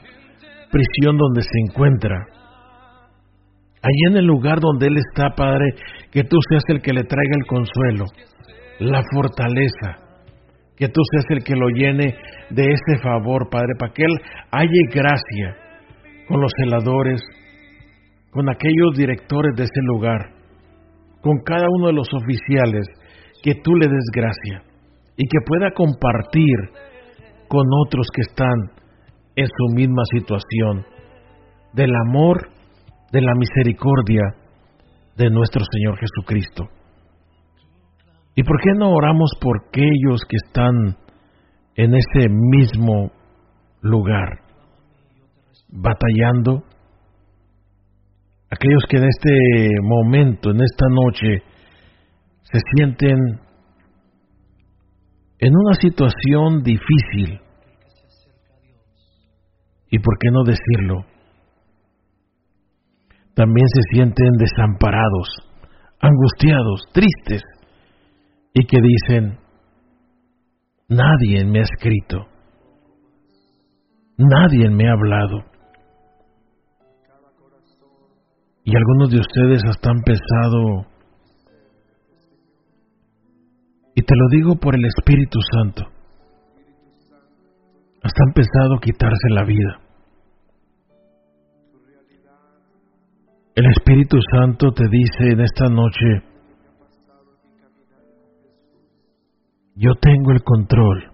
prisión 0.71 1.17
donde 1.17 1.41
se 1.41 1.59
encuentra, 1.67 2.25
Allí 3.87 4.11
en 4.11 4.17
el 4.17 4.25
lugar 4.25 4.59
donde 4.59 4.87
Él 4.87 4.97
está, 4.97 5.35
Padre, 5.35 5.65
que 6.11 6.23
tú 6.23 6.37
seas 6.49 6.63
el 6.69 6.81
que 6.81 6.93
le 6.93 7.03
traiga 7.03 7.35
el 7.37 7.45
consuelo, 7.45 8.05
la 8.79 9.01
fortaleza, 9.13 10.03
que 10.75 10.87
tú 10.87 11.01
seas 11.11 11.25
el 11.29 11.43
que 11.43 11.55
lo 11.55 11.69
llene 11.69 12.15
de 12.49 12.63
ese 12.63 13.01
favor, 13.01 13.49
Padre, 13.49 13.73
para 13.79 13.93
que 13.93 14.03
Él 14.03 14.17
haya 14.51 14.81
gracia 14.91 15.55
con 16.27 16.41
los 16.41 16.51
celadores, 16.57 17.21
con 18.31 18.49
aquellos 18.49 18.97
directores 18.97 19.55
de 19.55 19.63
ese 19.63 19.81
lugar, 19.83 20.33
con 21.21 21.37
cada 21.45 21.67
uno 21.77 21.87
de 21.87 21.93
los 21.93 22.09
oficiales, 22.13 22.87
que 23.43 23.53
tú 23.63 23.75
le 23.75 23.87
des 23.87 24.05
gracia 24.13 24.63
y 25.15 25.27
que 25.27 25.37
pueda 25.45 25.71
compartir 25.71 26.57
con 27.47 27.65
otros 27.85 28.07
que 28.13 28.21
están 28.21 28.76
en 29.37 29.45
su 29.45 29.75
misma 29.75 30.01
situación 30.11 30.83
del 31.73 31.91
amor 32.07 32.49
de 33.11 33.21
la 33.21 33.33
misericordia 33.35 34.23
de 35.15 35.29
nuestro 35.29 35.63
Señor 35.71 35.97
Jesucristo. 35.99 36.65
¿Y 38.35 38.43
por 38.43 38.59
qué 38.61 38.71
no 38.77 38.91
oramos 38.91 39.31
por 39.39 39.57
aquellos 39.67 40.21
que 40.27 40.37
están 40.45 40.97
en 41.75 41.93
ese 41.93 42.29
mismo 42.29 43.11
lugar, 43.81 44.41
batallando? 45.69 46.63
Aquellos 48.49 48.83
que 48.89 48.97
en 48.97 49.03
este 49.03 49.69
momento, 49.83 50.49
en 50.49 50.61
esta 50.61 50.87
noche, 50.89 51.43
se 52.41 52.59
sienten 52.75 53.39
en 55.39 55.53
una 55.55 55.73
situación 55.75 56.63
difícil. 56.63 57.39
¿Y 59.89 59.99
por 59.99 60.17
qué 60.19 60.29
no 60.31 60.43
decirlo? 60.43 61.05
también 63.37 63.67
se 63.67 63.81
sienten 63.93 64.31
desamparados, 64.39 65.27
angustiados, 66.01 66.81
tristes, 66.91 67.43
y 68.51 68.65
que 68.65 68.77
dicen, 68.81 69.37
nadie 70.89 71.45
me 71.45 71.59
ha 71.59 71.61
escrito, 71.61 72.25
nadie 74.17 74.71
me 74.71 74.89
ha 74.89 74.93
hablado. 74.93 75.45
Y 78.63 78.75
algunos 78.75 79.11
de 79.11 79.19
ustedes 79.19 79.61
hasta 79.69 79.91
han 79.91 80.01
pensado, 80.01 80.87
y 83.93 84.01
te 84.01 84.15
lo 84.15 84.29
digo 84.31 84.55
por 84.55 84.73
el 84.73 84.85
Espíritu 84.85 85.37
Santo, 85.53 85.83
hasta 88.07 88.23
han 88.25 88.33
pensado 88.33 88.79
quitarse 88.79 89.29
la 89.31 89.43
vida. 89.43 89.81
El 93.55 93.65
Espíritu 93.71 94.17
Santo 94.31 94.71
te 94.71 94.83
dice 94.89 95.33
en 95.33 95.41
esta 95.41 95.65
noche, 95.67 96.23
yo 99.75 99.91
tengo 99.99 100.31
el 100.31 100.41
control 100.43 101.11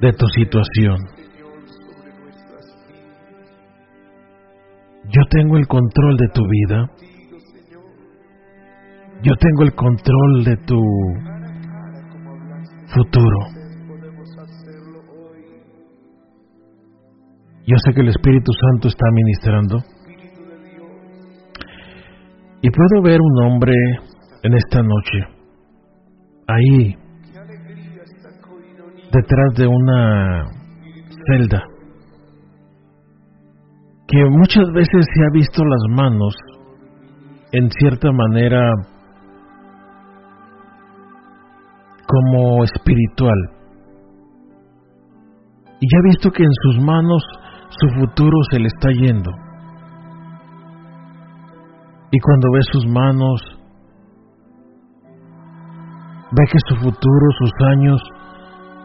de 0.00 0.12
tu 0.12 0.26
situación. 0.28 0.98
Yo 5.08 5.22
tengo 5.30 5.56
el 5.56 5.66
control 5.68 6.16
de 6.16 6.28
tu 6.34 6.42
vida. 6.46 6.90
Yo 9.22 9.32
tengo 9.36 9.62
el 9.62 9.74
control 9.74 10.44
de 10.44 10.56
tu 10.66 10.82
futuro. 12.92 13.55
Yo 17.68 17.74
sé 17.84 17.92
que 17.94 18.00
el 18.00 18.08
Espíritu 18.08 18.52
Santo 18.52 18.86
está 18.86 19.06
ministrando. 19.12 19.78
Y 22.62 22.70
puedo 22.70 23.02
ver 23.02 23.18
un 23.20 23.44
hombre 23.44 23.74
en 24.44 24.54
esta 24.54 24.82
noche, 24.82 25.18
ahí, 26.46 26.96
detrás 29.12 29.54
de 29.56 29.66
una 29.66 30.44
celda, 31.26 31.64
que 34.06 34.24
muchas 34.30 34.70
veces 34.72 35.04
se 35.12 35.22
ha 35.24 35.30
visto 35.32 35.64
las 35.64 35.96
manos 35.96 36.34
en 37.50 37.68
cierta 37.70 38.12
manera 38.12 38.60
como 42.06 42.62
espiritual. 42.62 43.38
Y 45.80 45.86
ya 45.92 45.98
ha 45.98 46.08
visto 46.10 46.30
que 46.30 46.44
en 46.44 46.52
sus 46.62 46.80
manos 46.80 47.22
su 47.68 47.88
futuro 48.00 48.36
se 48.50 48.58
le 48.60 48.66
está 48.66 48.90
yendo. 48.90 49.30
Y 52.10 52.20
cuando 52.20 52.48
ve 52.52 52.60
sus 52.72 52.86
manos, 52.86 53.40
ve 56.30 56.44
que 56.50 56.58
su 56.68 56.76
futuro, 56.76 57.26
sus 57.38 57.52
años, 57.68 58.00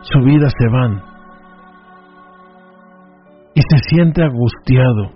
su 0.01 0.19
vida 0.21 0.47
se 0.49 0.67
van. 0.69 1.01
Y 3.53 3.61
se 3.61 3.77
siente 3.89 4.23
angustiado. 4.23 5.11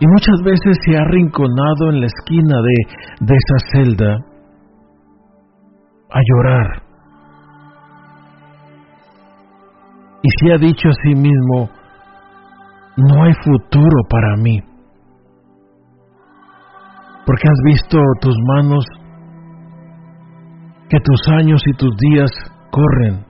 Y 0.00 0.06
muchas 0.06 0.42
veces 0.44 0.76
se 0.84 0.96
ha 0.96 1.02
arrinconado 1.02 1.90
en 1.90 2.00
la 2.00 2.06
esquina 2.06 2.56
de, 2.56 3.26
de 3.26 3.34
esa 3.34 3.66
celda 3.72 4.16
a 6.10 6.20
llorar 6.20 6.83
y 10.24 10.28
se 10.40 10.54
ha 10.54 10.56
dicho 10.56 10.88
a 10.88 10.92
sí 11.02 11.14
mismo, 11.14 11.68
no 12.96 13.24
hay 13.24 13.34
futuro 13.44 14.02
para 14.08 14.36
mí, 14.38 14.58
porque 17.26 17.46
has 17.46 17.60
visto 17.66 17.98
tus 18.22 18.34
manos, 18.56 18.86
que 20.88 20.96
tus 20.98 21.28
años 21.28 21.60
y 21.66 21.76
tus 21.76 21.94
días 22.10 22.30
corren 22.70 23.26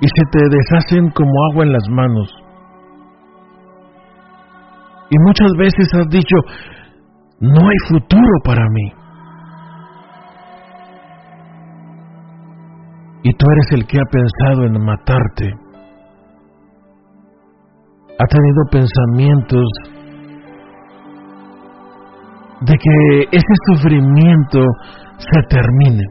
y 0.00 0.06
se 0.06 0.24
te 0.32 0.38
deshacen 0.48 1.10
como 1.10 1.30
agua 1.52 1.64
en 1.66 1.72
las 1.72 1.88
manos. 1.90 2.28
Y 5.10 5.16
muchas 5.26 5.52
veces 5.56 5.94
has 5.94 6.08
dicho, 6.08 6.36
no 7.40 7.60
hay 7.68 7.76
futuro 7.88 8.32
para 8.44 8.64
mí. 8.70 8.99
y 13.22 13.32
tú 13.34 13.46
eres 13.50 13.66
el 13.72 13.86
que 13.86 13.98
ha 13.98 14.04
pensado 14.10 14.64
en 14.64 14.84
matarte. 14.84 15.52
Ha 18.18 18.26
tenido 18.26 18.62
pensamientos 18.70 19.68
de 22.60 22.74
que 22.74 23.20
ese 23.32 23.54
sufrimiento 23.72 24.60
se 25.18 25.42
termine. 25.48 26.04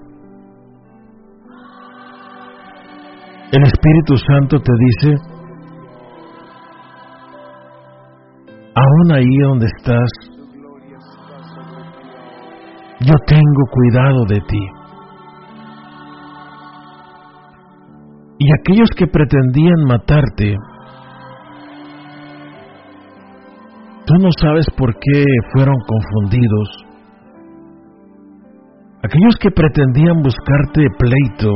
El 3.51 3.63
Espíritu 3.63 4.15
Santo 4.17 4.59
te 4.59 4.71
dice, 4.79 5.15
aún 8.75 9.11
ahí 9.11 9.37
donde 9.49 9.65
estás, 9.65 10.09
yo 13.01 13.13
tengo 13.25 13.63
cuidado 13.71 14.25
de 14.27 14.39
ti. 14.41 14.78
Y 18.41 18.47
aquellos 18.57 18.89
que 18.95 19.05
pretendían 19.05 19.83
matarte, 19.85 20.55
tú 24.05 24.13
no 24.13 24.29
sabes 24.39 24.65
por 24.77 24.93
qué 24.93 25.25
fueron 25.53 25.75
confundidos. 25.85 26.69
Aquellos 29.03 29.35
que 29.41 29.51
pretendían 29.51 30.21
buscarte 30.21 30.87
pleito, 30.97 31.51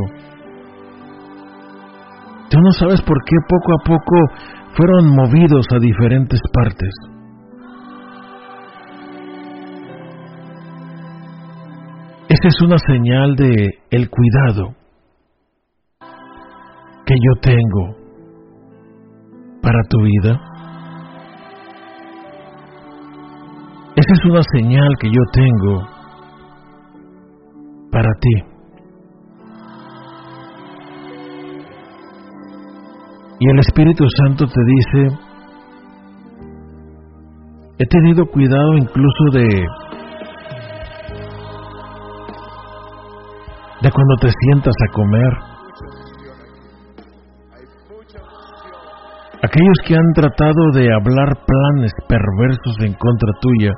tú 2.49 2.59
no 2.59 2.71
sabes 2.73 3.01
por 3.01 3.17
qué 3.23 3.35
poco 3.47 3.71
a 3.71 3.83
poco 3.85 4.15
fueron 4.75 5.15
movidos 5.15 5.65
a 5.73 5.79
diferentes 5.79 6.41
partes. 6.51 6.91
Esa 12.27 12.47
es 12.49 12.61
una 12.61 12.77
señal 12.77 13.37
de 13.37 13.69
el 13.89 14.09
cuidado 14.09 14.82
que 17.05 17.15
yo 17.15 17.41
tengo 17.41 17.95
para 19.61 19.79
tu 19.89 20.01
vida. 20.01 20.39
Esa 23.95 24.13
es 24.13 24.25
una 24.25 24.41
señal 24.51 24.89
que 24.99 25.09
yo 25.09 25.21
tengo 25.31 25.87
para 27.91 28.09
ti. 28.19 28.53
Y 33.39 33.49
el 33.49 33.59
Espíritu 33.59 34.05
Santo 34.17 34.45
te 34.47 34.61
dice, 34.65 35.17
he 37.77 37.85
tenido 37.85 38.25
cuidado 38.25 38.77
incluso 38.77 39.23
de 39.33 39.65
de 43.83 43.91
cuando 43.91 44.15
te 44.21 44.29
sientas 44.29 44.73
a 44.87 44.91
comer. 44.93 45.52
Aquellos 49.53 49.77
que 49.85 49.93
han 49.93 50.13
tratado 50.15 50.71
de 50.73 50.91
hablar 50.91 51.37
planes 51.45 51.91
perversos 52.07 52.75
en 52.79 52.93
contra 52.93 53.29
tuya, 53.39 53.71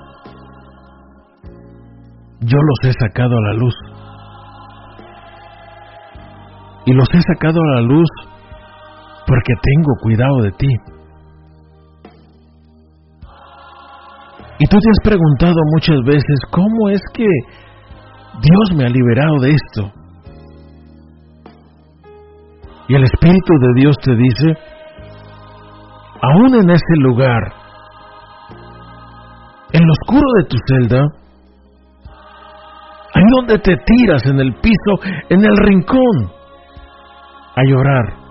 yo 2.39 2.57
los 2.57 2.79
he 2.89 2.93
sacado 2.93 3.37
a 3.37 3.41
la 3.41 3.53
luz. 3.55 3.73
Y 6.85 6.93
los 6.93 7.09
he 7.13 7.19
sacado 7.33 7.59
a 7.59 7.75
la 7.75 7.81
luz 7.81 8.07
porque 9.27 9.53
tengo 9.61 9.91
cuidado 10.01 10.43
de 10.43 10.51
ti. 10.51 10.69
Y 14.59 14.67
tú 14.67 14.77
te 14.79 14.89
has 14.89 14.99
preguntado 15.03 15.59
muchas 15.73 15.97
veces, 16.05 16.39
¿cómo 16.51 16.87
es 16.87 17.01
que 17.13 17.27
Dios 18.41 18.77
me 18.77 18.85
ha 18.85 18.89
liberado 18.89 19.39
de 19.41 19.49
esto? 19.49 19.91
Y 22.87 22.95
el 22.95 23.03
Espíritu 23.03 23.53
de 23.59 23.81
Dios 23.81 23.97
te 24.01 24.15
dice, 24.15 24.74
aún 26.21 26.55
en 26.55 26.69
ese 26.69 26.95
lugar, 26.99 27.53
en 29.71 29.85
lo 29.85 29.93
oscuro 29.93 30.25
de 30.37 30.43
tu 30.45 30.57
celda, 30.67 31.05
ahí 33.13 33.23
donde 33.35 33.59
te 33.59 33.75
tiras 33.77 34.25
en 34.25 34.39
el 34.39 34.53
piso, 34.55 35.23
en 35.29 35.43
el 35.43 35.57
rincón, 35.57 36.31
a 37.57 37.63
llorar, 37.63 38.25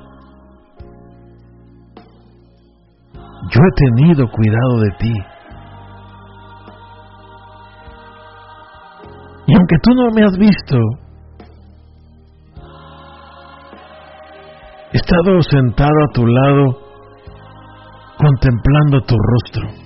yo 3.50 3.60
he 3.60 3.74
tenido 3.76 4.26
cuidado 4.30 4.80
de 4.80 4.90
ti. 4.98 5.14
Y 9.46 9.54
aunque 9.54 9.76
tú 9.82 9.94
no 9.94 10.10
me 10.10 10.24
has 10.24 10.38
visto, 10.38 10.78
he 14.92 14.96
estado 14.96 15.42
sentado 15.42 15.92
a 16.08 16.12
tu 16.14 16.26
lado 16.26 16.83
contemplando 18.18 19.00
tu 19.02 19.16
rostro. 19.16 19.84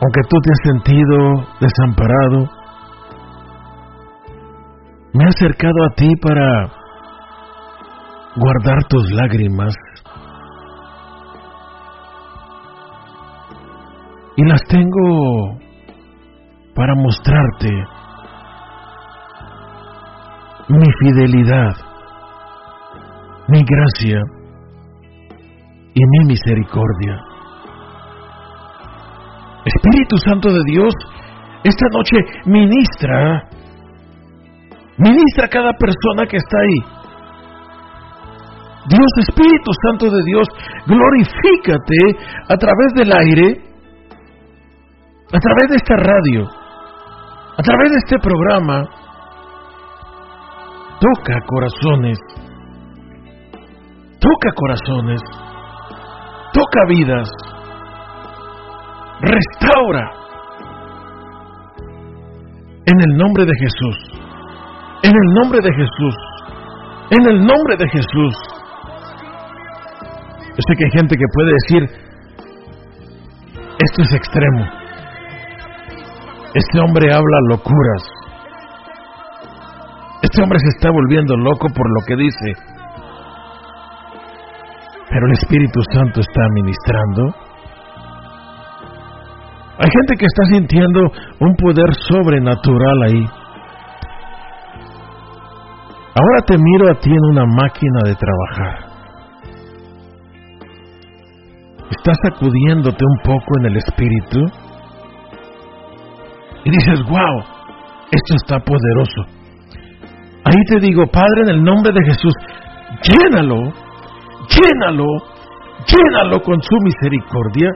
Aunque 0.00 0.20
tú 0.28 0.36
te 0.40 0.50
has 0.52 0.60
sentido 0.64 1.16
desamparado, 1.60 2.50
me 5.12 5.24
he 5.24 5.28
acercado 5.28 5.84
a 5.84 5.94
ti 5.96 6.08
para 6.22 6.72
guardar 8.36 8.84
tus 8.88 9.10
lágrimas 9.12 9.74
y 14.36 14.44
las 14.44 14.62
tengo 14.68 15.58
para 16.74 16.94
mostrarte 16.94 17.70
mi 20.68 20.86
fidelidad, 21.00 21.74
mi 23.48 23.62
gracia 23.64 24.20
y 25.94 26.00
mi 26.00 26.26
misericordia. 26.28 27.16
Espíritu 29.64 30.16
Santo 30.18 30.50
de 30.50 30.60
Dios, 30.66 30.94
esta 31.64 31.86
noche 31.92 32.16
ministra, 32.44 33.48
ministra 34.98 35.46
a 35.46 35.48
cada 35.48 35.72
persona 35.72 36.26
que 36.28 36.36
está 36.36 36.58
ahí. 36.58 36.98
Dios 38.88 39.28
Espíritu 39.28 39.70
Santo 39.86 40.10
de 40.10 40.22
Dios, 40.24 40.46
glorifícate 40.86 41.96
a 42.48 42.56
través 42.56 42.92
del 42.96 43.12
aire, 43.12 43.62
a 45.32 45.38
través 45.38 45.68
de 45.70 45.76
esta 45.76 45.94
radio, 45.96 46.48
a 47.56 47.62
través 47.62 47.92
de 47.92 47.98
este 47.98 48.18
programa. 48.18 48.84
Toca 51.00 51.34
corazones, 51.46 52.18
toca 54.20 54.50
corazones, 54.54 55.20
toca 56.52 56.80
vidas, 56.88 57.28
restaura. 59.20 60.12
En 62.86 62.98
el 63.00 63.18
nombre 63.18 63.44
de 63.44 63.52
Jesús, 63.60 63.96
en 65.02 65.10
el 65.10 65.34
nombre 65.34 65.60
de 65.62 65.70
Jesús, 65.74 66.16
en 67.10 67.26
el 67.30 67.46
nombre 67.46 67.76
de 67.76 67.88
Jesús. 67.88 68.34
Yo 70.48 70.62
sé 70.66 70.74
que 70.76 70.84
hay 70.86 70.90
gente 70.98 71.16
que 71.16 71.24
puede 71.34 71.52
decir, 71.52 72.08
esto 73.78 74.02
es 74.02 74.14
extremo. 74.14 74.64
Este 76.54 76.80
hombre 76.80 77.12
habla 77.12 77.38
locuras. 77.50 78.02
Este 80.22 80.42
hombre 80.42 80.58
se 80.58 80.68
está 80.76 80.90
volviendo 80.90 81.36
loco 81.36 81.68
por 81.68 81.86
lo 81.88 82.06
que 82.06 82.16
dice. 82.16 82.77
Pero 85.18 85.26
el 85.26 85.32
Espíritu 85.32 85.80
Santo 85.92 86.20
está 86.20 86.42
ministrando. 86.54 87.22
Hay 89.80 89.90
gente 89.90 90.14
que 90.16 90.26
está 90.26 90.44
sintiendo 90.52 91.00
un 91.40 91.56
poder 91.56 91.92
sobrenatural 92.08 93.02
ahí. 93.02 93.26
Ahora 96.14 96.40
te 96.46 96.56
miro 96.56 96.92
a 96.92 97.00
ti 97.00 97.10
en 97.10 97.24
una 97.32 97.44
máquina 97.46 97.98
de 98.04 98.14
trabajar. 98.14 98.78
Estás 101.90 102.16
sacudiéndote 102.22 103.04
un 103.04 103.18
poco 103.24 103.58
en 103.58 103.66
el 103.66 103.76
espíritu 103.78 104.38
y 106.64 106.70
dices, 106.70 107.02
wow, 107.08 107.42
esto 108.12 108.36
está 108.36 108.60
poderoso. 108.60 109.22
Ahí 110.44 110.62
te 110.68 110.78
digo, 110.78 111.08
Padre, 111.08 111.42
en 111.42 111.48
el 111.56 111.64
nombre 111.64 111.92
de 111.92 112.04
Jesús, 112.04 112.34
llénalo, 113.02 113.87
llénalo, 114.58 115.06
llénalo 115.86 116.40
con 116.42 116.60
su 116.62 116.76
misericordia, 116.82 117.70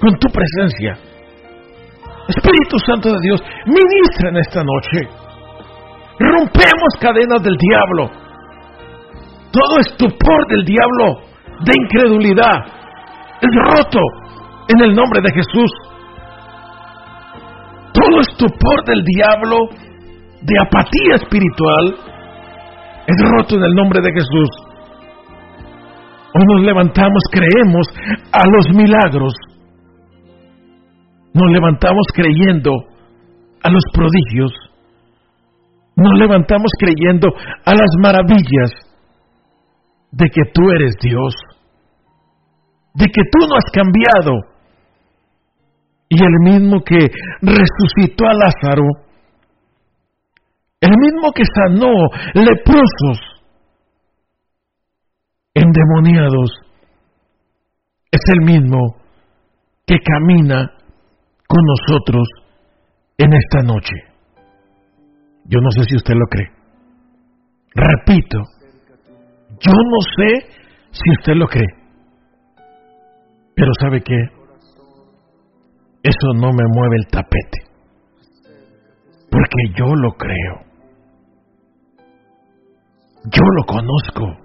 con 0.00 0.18
tu 0.18 0.28
presencia. 0.28 0.98
Espíritu 2.28 2.78
Santo 2.86 3.10
de 3.12 3.18
Dios, 3.20 3.40
ministra 3.66 4.30
en 4.30 4.36
esta 4.36 4.62
noche. 4.62 5.08
Rompemos 6.18 6.92
cadenas 7.00 7.42
del 7.42 7.56
diablo. 7.56 8.10
Todo 9.50 9.80
estupor 9.80 10.46
del 10.48 10.64
diablo 10.64 11.20
de 11.64 11.72
incredulidad 11.76 12.82
es 13.40 13.50
roto 13.70 14.00
en 14.68 14.84
el 14.84 14.94
nombre 14.94 15.20
de 15.20 15.32
Jesús. 15.34 15.70
Todo 17.92 18.20
estupor 18.20 18.84
del 18.86 19.02
diablo 19.04 19.68
de 20.42 20.54
apatía 20.60 21.16
espiritual 21.16 21.96
es 23.06 23.16
roto 23.36 23.56
en 23.56 23.64
el 23.64 23.74
nombre 23.74 24.00
de 24.00 24.12
Jesús. 24.12 24.48
Hoy 26.34 26.44
nos 26.48 26.64
levantamos, 26.64 27.22
creemos 27.30 27.86
a 28.32 28.40
los 28.48 28.74
milagros. 28.74 29.34
Nos 31.34 31.50
levantamos 31.52 32.06
creyendo 32.14 32.72
a 33.62 33.70
los 33.70 33.82
prodigios. 33.92 34.52
Nos 35.94 36.18
levantamos 36.18 36.70
creyendo 36.78 37.28
a 37.66 37.74
las 37.74 37.90
maravillas 38.00 38.70
de 40.10 40.26
que 40.30 40.42
tú 40.54 40.70
eres 40.70 40.94
Dios, 41.02 41.34
de 42.94 43.06
que 43.06 43.22
tú 43.30 43.46
no 43.46 43.56
has 43.56 43.70
cambiado. 43.70 44.32
Y 46.08 46.16
el 46.22 46.60
mismo 46.60 46.80
que 46.82 47.08
resucitó 47.42 48.24
a 48.26 48.34
Lázaro, 48.34 48.84
el 50.80 50.90
mismo 50.98 51.32
que 51.32 51.44
sanó 51.54 51.92
leprosos, 52.34 53.31
endemoniados, 55.54 56.50
es 58.10 58.20
el 58.34 58.44
mismo 58.44 58.96
que 59.86 59.96
camina 59.98 60.70
con 61.46 61.60
nosotros 61.64 62.28
en 63.18 63.32
esta 63.32 63.62
noche. 63.62 63.94
Yo 65.44 65.60
no 65.60 65.70
sé 65.70 65.84
si 65.84 65.96
usted 65.96 66.14
lo 66.14 66.26
cree. 66.26 66.50
Repito, 67.74 68.38
yo 69.60 69.72
no 69.72 70.00
sé 70.16 70.46
si 70.90 71.10
usted 71.18 71.34
lo 71.34 71.46
cree. 71.46 71.68
Pero 73.54 73.70
¿sabe 73.80 74.00
qué? 74.02 74.16
Eso 76.02 76.32
no 76.34 76.52
me 76.52 76.64
mueve 76.74 76.96
el 76.96 77.06
tapete. 77.06 77.58
Porque 79.30 79.78
yo 79.78 79.86
lo 79.94 80.12
creo. 80.12 80.72
Yo 83.24 83.44
lo 83.56 83.64
conozco. 83.64 84.41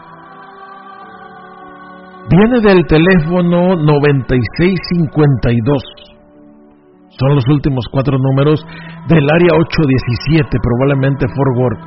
Viene 2.30 2.60
del 2.60 2.86
teléfono 2.86 3.74
9652. 3.74 5.82
Son 7.18 7.34
los 7.34 7.48
últimos 7.48 7.88
cuatro 7.90 8.16
números 8.18 8.64
del 9.08 9.28
área 9.28 9.56
817, 9.58 10.56
probablemente 10.62 11.26
Fort. 11.34 11.80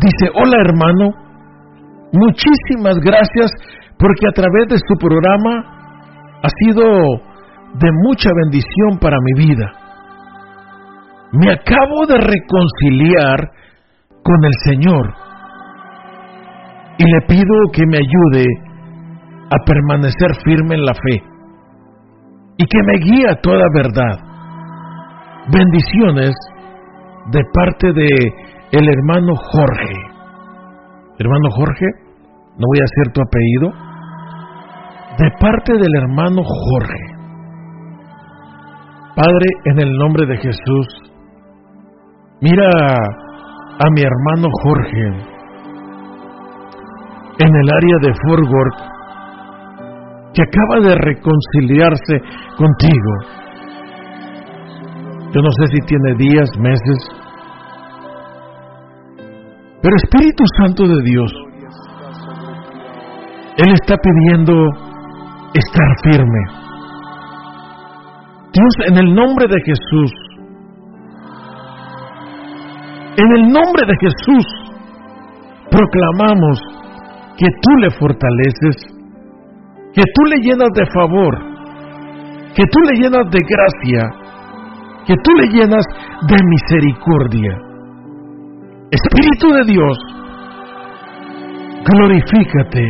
Dice, 0.00 0.30
hola 0.34 0.56
hermano, 0.64 1.12
muchísimas 2.12 2.98
gracias 3.00 3.52
porque 3.98 4.26
a 4.26 4.32
través 4.32 4.68
de 4.68 4.78
su 4.78 4.96
programa 4.98 5.76
ha 6.42 6.48
sido 6.64 7.27
de 7.74 7.90
mucha 8.04 8.30
bendición 8.42 8.98
para 9.00 9.16
mi 9.22 9.46
vida. 9.46 9.72
Me 11.32 11.52
acabo 11.52 12.06
de 12.06 12.18
reconciliar 12.18 13.50
con 14.22 14.44
el 14.44 14.52
Señor 14.64 15.14
y 16.98 17.04
le 17.04 17.20
pido 17.28 17.54
que 17.72 17.82
me 17.86 17.98
ayude 17.98 18.46
a 19.50 19.64
permanecer 19.64 20.34
firme 20.44 20.74
en 20.74 20.84
la 20.84 20.94
fe 20.94 21.22
y 22.56 22.64
que 22.64 22.78
me 22.84 22.98
guíe 23.04 23.30
a 23.30 23.40
toda 23.40 23.64
verdad. 23.74 24.18
Bendiciones 25.52 26.34
de 27.30 27.40
parte 27.54 27.92
de 27.92 28.08
el 28.72 28.88
hermano 28.88 29.32
Jorge. 29.36 29.94
Hermano 31.18 31.50
Jorge, 31.50 31.86
no 32.58 32.66
voy 32.66 32.78
a 32.78 32.88
decir 32.88 33.12
tu 33.12 33.20
apellido. 33.20 33.88
De 35.18 35.30
parte 35.40 35.72
del 35.72 35.94
hermano 36.02 36.42
Jorge. 36.44 37.17
Padre, 39.18 39.48
en 39.64 39.80
el 39.80 39.90
nombre 39.98 40.26
de 40.28 40.36
Jesús, 40.36 40.86
mira 42.40 42.68
a 42.68 43.90
mi 43.90 44.00
hermano 44.00 44.48
Jorge 44.62 45.06
en 47.40 47.56
el 47.56 47.68
área 47.68 47.96
de 48.00 48.14
Fort 48.14 48.48
que 50.32 50.42
acaba 50.42 50.88
de 50.88 50.94
reconciliarse 50.94 52.20
contigo. 52.56 53.12
Yo 55.32 55.42
no 55.42 55.50
sé 55.50 55.66
si 55.66 55.80
tiene 55.84 56.14
días, 56.16 56.48
meses, 56.60 57.10
pero 59.82 59.96
Espíritu 59.96 60.44
Santo 60.58 60.86
de 60.86 61.02
Dios, 61.02 61.32
Él 63.56 63.72
está 63.72 63.96
pidiendo 63.96 64.54
estar 65.54 65.88
firme. 66.04 66.57
En 68.86 68.96
el 68.96 69.14
nombre 69.14 69.46
de 69.48 69.60
Jesús, 69.64 70.12
en 73.16 73.36
el 73.36 73.42
nombre 73.52 73.86
de 73.86 73.94
Jesús, 74.00 74.46
proclamamos 75.70 76.60
que 77.36 77.46
tú 77.62 77.76
le 77.80 77.90
fortaleces 77.90 78.98
que 79.98 80.02
tú 80.14 80.24
le 80.26 80.36
llenas 80.42 80.68
de 80.74 80.86
favor, 80.92 81.38
que 82.54 82.62
tú 82.70 82.80
le 82.86 83.00
llenas 83.00 83.30
de 83.30 83.40
gracia, 83.40 84.00
que 85.06 85.14
tú 85.24 85.30
le 85.40 85.48
llenas 85.48 85.84
de 86.28 86.36
misericordia. 86.44 87.58
Espíritu 88.90 89.48
de 89.54 89.72
Dios, 89.72 89.98
glorifícate 91.84 92.86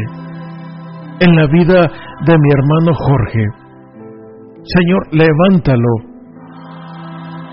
en 1.20 1.36
la 1.36 1.46
vida 1.46 1.80
de 2.26 2.34
mi 2.38 2.50
hermano 2.52 2.92
Jorge. 2.94 3.67
Señor, 4.76 5.02
levántalo 5.12 5.92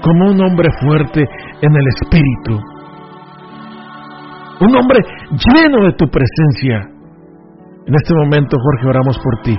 como 0.01 0.32
un 0.32 0.41
hombre 0.41 0.70
fuerte 0.82 1.24
en 1.61 1.76
el 1.76 1.88
Espíritu. 1.88 2.61
Un 4.59 4.76
hombre 4.76 4.99
lleno 5.32 5.86
de 5.86 5.93
tu 5.93 6.05
presencia 6.07 6.95
en 7.86 7.93
este 7.93 8.13
momento, 8.18 8.57
Jorge, 8.57 8.89
oramos 8.89 9.18
por 9.22 9.34
ti. 9.45 9.53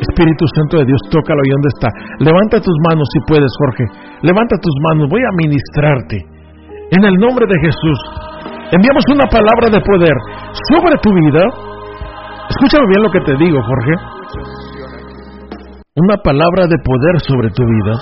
Espíritu 0.00 0.44
Santo 0.56 0.78
de 0.78 0.86
Dios, 0.88 1.00
tócalo 1.12 1.36
ahí 1.36 1.52
donde 1.52 1.70
está. 1.76 1.88
Levanta 2.24 2.56
tus 2.64 2.76
manos 2.88 3.06
si 3.12 3.20
puedes, 3.28 3.52
Jorge. 3.60 3.84
Levanta 4.24 4.56
tus 4.56 4.72
manos, 4.88 5.08
voy 5.12 5.20
a 5.20 5.36
ministrarte. 5.36 6.16
En 6.96 7.04
el 7.04 7.14
nombre 7.20 7.44
de 7.44 7.56
Jesús, 7.60 7.98
enviamos 8.72 9.04
una 9.12 9.28
palabra 9.28 9.68
de 9.68 9.80
poder 9.84 10.16
sobre 10.72 10.96
tu 11.04 11.12
vida. 11.12 11.44
Escúchame 12.48 12.88
bien 12.88 13.02
lo 13.04 13.10
que 13.12 13.20
te 13.20 13.36
digo, 13.36 13.60
Jorge. 13.60 14.21
Una 15.94 16.16
palabra 16.16 16.64
de 16.68 16.78
poder 16.82 17.20
sobre 17.20 17.50
tu 17.50 17.62
vida. 17.66 17.92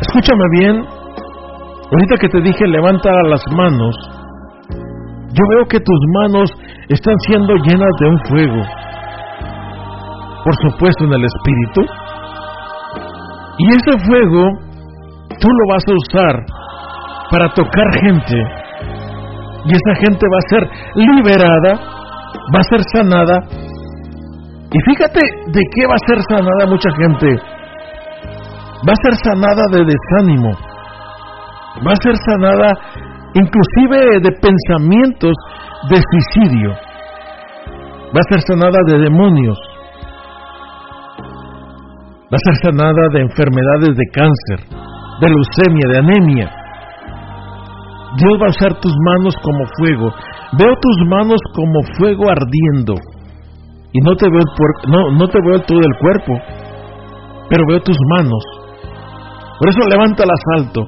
Escúchame 0.00 0.42
bien. 0.58 0.84
Ahorita 0.84 2.16
que 2.20 2.28
te 2.30 2.40
dije, 2.40 2.66
levanta 2.66 3.10
las 3.28 3.44
manos. 3.54 3.94
Yo 5.30 5.44
veo 5.54 5.68
que 5.68 5.78
tus 5.78 6.00
manos 6.14 6.50
están 6.88 7.14
siendo 7.28 7.54
llenas 7.58 7.90
de 8.00 8.08
un 8.08 8.18
fuego, 8.28 8.62
por 10.42 10.54
supuesto 10.62 11.04
en 11.04 11.12
el 11.12 11.24
Espíritu, 11.24 11.82
y 13.58 13.68
ese 13.68 14.04
fuego 14.04 14.50
tú 15.40 15.48
lo 15.48 15.74
vas 15.74 15.84
a 15.86 15.94
usar 15.94 16.44
para 17.30 17.48
tocar 17.54 17.86
gente, 18.02 18.36
y 19.64 19.70
esa 19.70 19.94
gente 20.00 20.26
va 20.26 20.38
a 20.38 20.50
ser 20.50 20.70
liberada, 20.96 21.74
va 22.52 22.58
a 22.58 22.68
ser 22.68 22.82
sanada, 22.92 23.63
y 24.74 24.78
fíjate 24.90 25.20
de 25.46 25.60
qué 25.72 25.86
va 25.86 25.94
a 25.94 26.06
ser 26.06 26.18
sanada 26.28 26.66
mucha 26.66 26.90
gente, 26.98 27.28
va 28.82 28.92
a 28.92 29.02
ser 29.02 29.14
sanada 29.22 29.64
de 29.70 29.84
desánimo, 29.86 30.50
va 31.86 31.92
a 31.92 32.02
ser 32.02 32.16
sanada 32.26 32.72
inclusive 33.34 34.20
de 34.20 34.30
pensamientos 34.42 35.34
de 35.90 35.96
suicidio. 35.96 36.70
Va 38.14 38.20
a 38.20 38.30
ser 38.30 38.40
sanada 38.46 38.78
de 38.86 38.98
demonios. 38.98 39.58
Va 42.30 42.36
a 42.38 42.44
ser 42.46 42.54
sanada 42.62 43.08
de 43.12 43.20
enfermedades 43.22 43.96
de 43.96 44.06
cáncer, 44.12 44.60
de 45.20 45.28
leucemia, 45.28 45.86
de 45.90 45.98
anemia. 45.98 46.50
Dios 48.16 48.38
va 48.40 48.46
a 48.46 48.50
usar 48.50 48.80
tus 48.80 48.94
manos 49.10 49.34
como 49.42 49.64
fuego. 49.78 50.14
Veo 50.56 50.74
tus 50.80 51.08
manos 51.08 51.40
como 51.54 51.82
fuego 51.98 52.30
ardiendo. 52.30 52.94
Y 53.94 54.00
no 54.00 54.16
te 54.16 54.26
veo, 54.28 54.42
no, 54.88 55.12
no 55.12 55.28
te 55.28 55.38
veo 55.46 55.60
todo 55.60 55.78
el 55.78 55.98
cuerpo, 56.00 56.32
pero 57.48 57.62
veo 57.68 57.80
tus 57.80 57.96
manos. 58.16 58.42
Por 59.60 59.68
eso 59.68 59.88
levántalas 59.88 60.40
alto, 60.56 60.80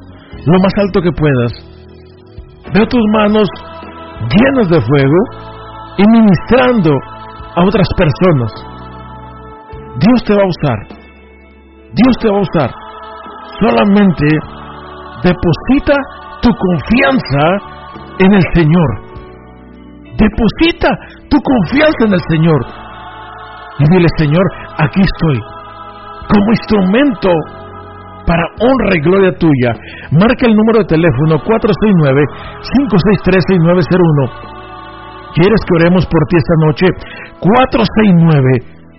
lo 0.44 0.59
más 0.59 0.72
alto 0.76 1.00
que 1.00 1.12
puedas. 1.12 1.52
Veo 2.74 2.84
tus 2.88 3.04
manos 3.12 3.48
llenas 4.26 4.68
de 4.68 4.80
fuego 4.80 5.20
y 5.98 6.02
ministrando 6.18 6.90
a 7.54 7.64
otras 7.64 7.86
personas. 7.96 8.52
Dios 10.00 10.24
te 10.26 10.34
va 10.34 10.42
a 10.42 10.46
usar. 10.46 10.78
Dios 11.94 12.16
te 12.20 12.28
va 12.28 12.38
a 12.38 12.42
usar. 12.42 12.70
Solamente 13.61 14.26
deposita 15.22 15.94
tu 16.42 16.50
confianza 16.50 17.86
en 18.18 18.34
el 18.34 18.42
Señor. 18.52 18.90
Deposita 20.18 20.88
tu 21.30 21.38
confianza 21.40 22.04
en 22.07 22.12
el 22.14 22.20
Señor. 22.30 22.86
Y 23.79 23.85
dile, 23.91 24.07
Señor, 24.16 24.47
aquí 24.79 25.01
estoy, 25.01 25.39
como 26.33 26.53
instrumento 26.53 27.31
para 28.27 28.43
honra 28.59 28.97
y 28.97 29.01
gloria 29.01 29.33
tuya. 29.39 29.72
Marca 30.11 30.47
el 30.49 30.57
número 30.57 30.81
de 30.81 30.87
teléfono 30.91 31.39
469-563-6901. 31.45 34.31
¿Quieres 35.37 35.61
que 35.62 35.74
oremos 35.79 36.05
por 36.07 36.27
ti 36.27 36.37
esta 36.37 36.57
noche? 36.66 36.87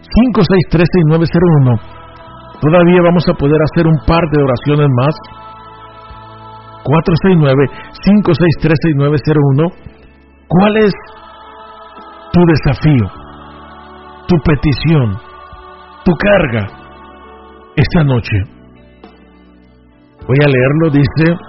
469-563-6901. 0.05 1.81
Todavía 2.61 3.01
vamos 3.03 3.27
a 3.29 3.33
poder 3.33 3.61
hacer 3.61 3.85
un 3.85 3.99
par 4.07 4.23
de 4.31 4.41
oraciones 4.41 4.87
más. 4.95 5.13
469-563-6901. 6.85 9.73
¿Cuál 10.47 10.77
es 10.77 10.93
tu 12.31 12.45
desafío? 12.45 13.26
Tu 14.27 14.35
petición, 14.43 15.17
tu 16.03 16.11
carga 16.13 16.67
esta 17.75 18.03
noche. 18.03 18.37
Voy 20.27 20.37
a 20.43 20.49
leerlo, 20.49 20.89
dice, 20.91 21.47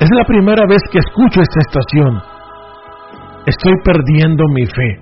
es 0.00 0.10
la 0.10 0.24
primera 0.24 0.66
vez 0.68 0.82
que 0.90 0.98
escucho 0.98 1.40
esta 1.40 1.60
estación. 1.60 2.22
Estoy 3.46 3.74
perdiendo 3.84 4.44
mi 4.52 4.66
fe. 4.66 5.00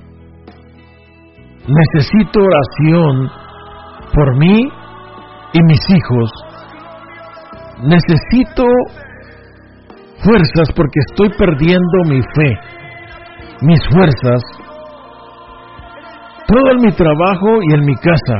Necesito 1.66 2.40
oración 2.40 3.30
por 4.14 4.36
mí 4.36 4.68
y 5.52 5.62
mis 5.62 5.80
hijos. 5.90 6.30
Necesito 7.82 8.64
fuerzas 10.24 10.68
porque 10.74 11.00
estoy 11.10 11.30
perdiendo 11.38 12.04
mi 12.06 12.20
fe, 12.20 12.58
mis 13.62 13.80
fuerzas 13.88 14.42
todo 16.48 16.70
en 16.72 16.80
mi 16.80 16.92
trabajo 16.92 17.60
y 17.68 17.74
en 17.74 17.84
mi 17.84 17.94
casa. 17.96 18.36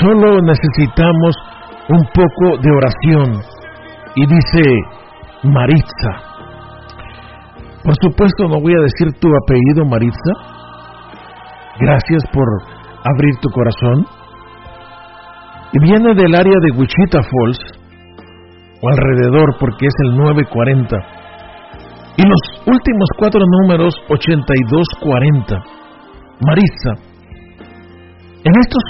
Solo 0.00 0.40
necesitamos 0.40 1.34
un 1.88 2.02
poco 2.14 2.58
de 2.62 2.70
oración. 2.70 3.42
Y 4.14 4.26
dice 4.26 4.62
Maritza. 5.42 6.12
Por 7.82 7.94
supuesto 8.00 8.48
no 8.48 8.60
voy 8.60 8.72
a 8.72 8.82
decir 8.82 9.12
tu 9.20 9.28
apellido 9.28 9.84
Maritza. 9.84 10.32
Gracias 11.80 12.22
por 12.32 12.46
abrir 13.04 13.34
tu 13.40 13.50
corazón. 13.50 14.06
Y 15.72 15.78
viene 15.82 16.14
del 16.14 16.34
área 16.34 16.54
de 16.62 16.70
Wichita 16.78 17.20
Falls, 17.20 17.58
o 18.80 18.88
alrededor 18.88 19.56
porque 19.58 19.86
es 19.86 19.94
el 20.04 20.16
940. 20.16 20.96
Y 22.16 22.22
los 22.22 22.40
últimos 22.64 23.08
cuatro 23.18 23.40
números 23.44 23.92
8240. 24.08 25.83
Marisa, 26.40 26.92
en 28.44 28.52
estos 28.60 28.82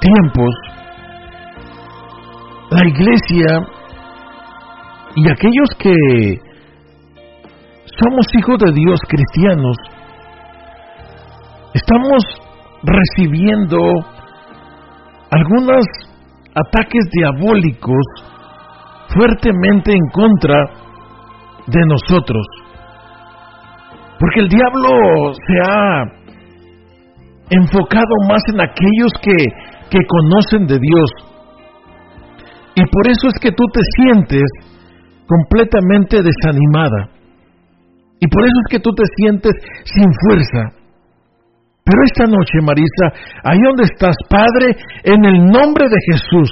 tiempos, 0.00 0.54
la 2.70 2.86
iglesia 2.86 3.66
y 5.16 5.28
aquellos 5.28 5.68
que 5.78 6.38
somos 7.84 8.26
hijos 8.38 8.58
de 8.58 8.72
Dios 8.72 9.00
cristianos, 9.08 9.76
estamos 11.74 12.22
recibiendo 12.84 13.78
algunos 15.30 15.84
ataques 16.54 17.04
diabólicos 17.10 18.06
fuertemente 19.14 19.92
en 19.92 20.10
contra 20.12 20.54
de 21.66 21.80
nosotros. 21.86 22.46
Porque 24.20 24.40
el 24.40 24.48
diablo 24.48 25.32
se 25.34 25.60
ha 25.60 26.17
enfocado 27.50 28.14
más 28.28 28.42
en 28.52 28.60
aquellos 28.60 29.12
que, 29.22 29.36
que 29.90 29.98
conocen 30.06 30.66
de 30.66 30.78
Dios. 30.78 31.10
Y 32.74 32.82
por 32.92 33.08
eso 33.10 33.28
es 33.28 33.34
que 33.40 33.50
tú 33.50 33.64
te 33.72 33.80
sientes 33.96 34.44
completamente 35.26 36.22
desanimada. 36.22 37.10
Y 38.20 38.26
por 38.28 38.42
eso 38.44 38.54
es 38.66 38.70
que 38.70 38.80
tú 38.80 38.90
te 38.94 39.04
sientes 39.16 39.52
sin 39.84 40.08
fuerza. 40.26 40.78
Pero 41.84 41.98
esta 42.04 42.24
noche, 42.24 42.60
Marisa, 42.62 43.40
ahí 43.44 43.58
donde 43.64 43.84
estás, 43.84 44.14
Padre, 44.28 44.76
en 45.04 45.24
el 45.24 45.46
nombre 45.46 45.86
de 45.88 45.96
Jesús, 46.12 46.50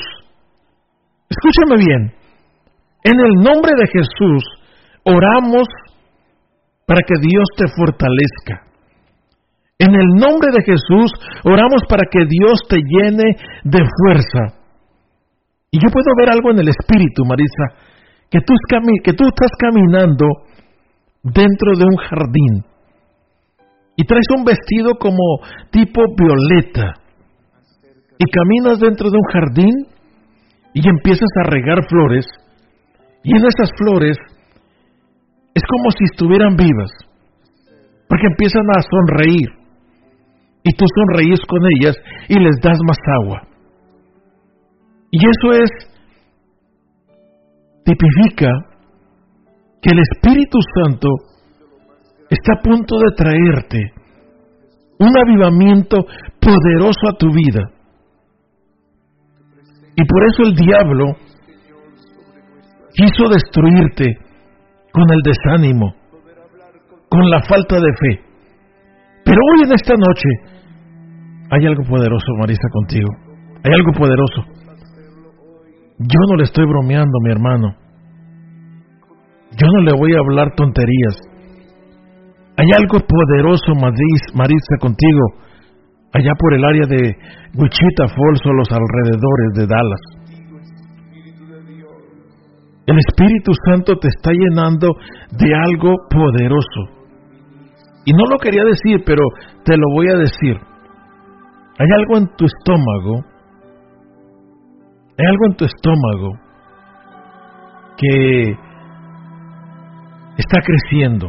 escúchame 1.28 1.84
bien, 1.84 2.12
en 3.04 3.20
el 3.20 3.34
nombre 3.44 3.72
de 3.76 3.86
Jesús 3.86 4.42
oramos 5.04 5.66
para 6.86 7.00
que 7.06 7.20
Dios 7.20 7.44
te 7.56 7.66
fortalezca. 7.76 8.65
En 9.78 9.92
el 9.94 10.08
nombre 10.16 10.50
de 10.52 10.64
Jesús 10.64 11.12
oramos 11.44 11.82
para 11.88 12.04
que 12.10 12.24
Dios 12.26 12.60
te 12.68 12.76
llene 12.76 13.36
de 13.64 13.78
fuerza. 13.78 14.56
Y 15.70 15.78
yo 15.78 15.88
puedo 15.92 16.16
ver 16.18 16.30
algo 16.30 16.50
en 16.50 16.60
el 16.60 16.68
Espíritu, 16.68 17.24
Marisa, 17.26 17.86
que 18.30 18.40
tú, 18.40 19.24
estás 19.28 19.50
caminando 19.58 20.26
dentro 21.22 21.76
de 21.76 21.84
un 21.84 21.96
jardín 21.96 22.64
y 23.96 24.04
traes 24.04 24.26
un 24.36 24.44
vestido 24.44 24.94
como 24.98 25.40
tipo 25.70 26.02
violeta 26.16 26.94
y 28.18 28.24
caminas 28.30 28.80
dentro 28.80 29.10
de 29.10 29.16
un 29.16 29.24
jardín 29.32 29.74
y 30.72 30.88
empiezas 30.88 31.28
a 31.44 31.50
regar 31.50 31.86
flores 31.88 32.26
y 33.22 33.30
en 33.30 33.44
esas 33.46 33.70
flores 33.78 34.16
es 35.54 35.62
como 35.62 35.90
si 35.90 36.04
estuvieran 36.04 36.56
vivas 36.56 36.90
porque 38.08 38.26
empiezan 38.26 38.64
a 38.70 38.82
sonreír 38.82 39.65
y 40.66 40.72
tú 40.72 40.84
sonreís 40.96 41.38
con 41.46 41.60
ellas 41.76 41.96
y 42.28 42.34
les 42.40 42.56
das 42.60 42.78
más 42.84 42.98
agua. 43.22 43.42
Y 45.12 45.18
eso 45.18 45.62
es, 45.62 45.70
tipifica 47.84 48.50
que 49.80 49.90
el 49.92 50.00
Espíritu 50.00 50.58
Santo 50.74 51.08
está 52.28 52.54
a 52.54 52.62
punto 52.62 52.96
de 52.98 53.14
traerte 53.14 53.92
un 54.98 55.12
avivamiento 55.24 55.98
poderoso 56.40 57.06
a 57.10 57.16
tu 57.16 57.28
vida. 57.28 57.62
Y 59.94 60.04
por 60.04 60.24
eso 60.26 60.42
el 60.50 60.56
diablo 60.56 61.16
quiso 62.92 63.28
destruirte 63.28 64.18
con 64.92 65.04
el 65.12 65.20
desánimo, 65.22 65.94
con 67.08 67.30
la 67.30 67.40
falta 67.42 67.76
de 67.76 67.92
fe. 68.00 68.24
Pero 69.24 69.38
hoy 69.38 69.66
en 69.66 69.72
esta 69.72 69.94
noche 69.94 70.55
hay 71.50 71.66
algo 71.66 71.82
poderoso, 71.84 72.26
Marisa, 72.38 72.68
contigo. 72.72 73.08
Hay 73.64 73.72
algo 73.72 73.92
poderoso. 73.92 74.42
Yo 75.98 76.20
no 76.30 76.36
le 76.36 76.44
estoy 76.44 76.64
bromeando, 76.66 77.18
mi 77.22 77.30
hermano. 77.30 77.74
Yo 79.52 79.66
no 79.74 79.82
le 79.82 79.92
voy 79.96 80.12
a 80.14 80.18
hablar 80.18 80.54
tonterías. 80.56 81.16
Hay 82.58 82.66
algo 82.76 82.98
poderoso, 83.06 83.74
Marisa, 83.74 84.76
contigo, 84.80 85.20
allá 86.12 86.32
por 86.38 86.54
el 86.54 86.64
área 86.64 86.86
de 86.88 87.16
Wichita 87.54 88.08
Falls 88.08 88.40
o 88.44 88.52
los 88.52 88.68
alrededores 88.70 89.50
de 89.54 89.66
Dallas. 89.66 90.16
El 92.86 92.98
Espíritu 92.98 93.52
Santo 93.66 93.96
te 93.98 94.08
está 94.08 94.30
llenando 94.32 94.88
de 95.32 95.54
algo 95.54 95.94
poderoso. 96.08 96.96
Y 98.04 98.12
no 98.12 98.24
lo 98.30 98.38
quería 98.38 98.62
decir, 98.64 99.02
pero 99.04 99.22
te 99.64 99.76
lo 99.76 99.86
voy 99.92 100.08
a 100.08 100.18
decir. 100.18 100.56
Hay 101.78 101.86
algo 101.98 102.16
en 102.18 102.26
tu 102.36 102.46
estómago, 102.46 103.24
hay 105.18 105.26
algo 105.26 105.46
en 105.50 105.56
tu 105.56 105.64
estómago 105.66 106.32
que 107.98 108.56
está 110.38 110.60
creciendo. 110.64 111.28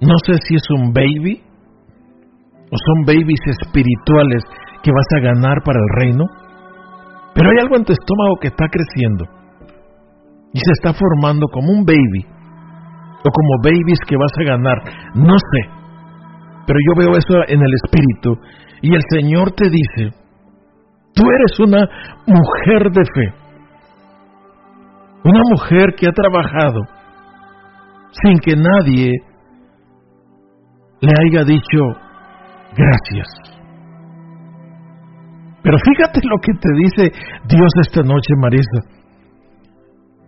No 0.00 0.14
sé 0.24 0.34
si 0.46 0.54
es 0.54 0.70
un 0.70 0.92
baby 0.92 1.42
o 2.70 2.76
son 2.76 3.04
babies 3.06 3.40
espirituales 3.60 4.42
que 4.82 4.90
vas 4.90 5.06
a 5.16 5.20
ganar 5.20 5.62
para 5.64 5.78
el 5.78 6.00
reino, 6.00 6.24
pero 7.34 7.50
hay 7.50 7.58
algo 7.62 7.76
en 7.76 7.84
tu 7.84 7.92
estómago 7.92 8.36
que 8.40 8.48
está 8.48 8.66
creciendo 8.68 9.24
y 10.52 10.58
se 10.58 10.72
está 10.72 10.94
formando 10.94 11.46
como 11.52 11.70
un 11.70 11.84
baby 11.84 12.24
o 13.24 13.28
como 13.28 13.62
babies 13.62 13.98
que 14.08 14.16
vas 14.16 14.32
a 14.40 14.44
ganar, 14.44 14.78
no 15.14 15.36
sé, 15.36 15.76
pero 16.66 16.78
yo 16.80 16.98
veo 16.98 17.10
eso 17.16 17.44
en 17.48 17.60
el 17.60 17.72
espíritu 17.84 18.38
y 18.82 18.94
el 18.94 19.02
Señor 19.10 19.52
te 19.52 19.68
dice, 19.68 20.16
tú 21.14 21.22
eres 21.22 21.60
una 21.60 21.88
mujer 22.26 22.90
de 22.92 23.04
fe, 23.04 23.34
una 25.24 25.40
mujer 25.50 25.94
que 25.96 26.06
ha 26.08 26.12
trabajado 26.12 26.80
sin 28.22 28.38
que 28.38 28.56
nadie 28.56 29.12
le 31.00 31.12
haya 31.24 31.44
dicho 31.44 31.78
gracias. 32.76 33.26
Pero 35.62 35.76
fíjate 35.78 36.20
lo 36.22 36.36
que 36.40 36.52
te 36.60 36.68
dice 36.78 37.12
Dios 37.48 37.70
esta 37.82 38.02
noche, 38.02 38.34
Marisa. 38.40 38.96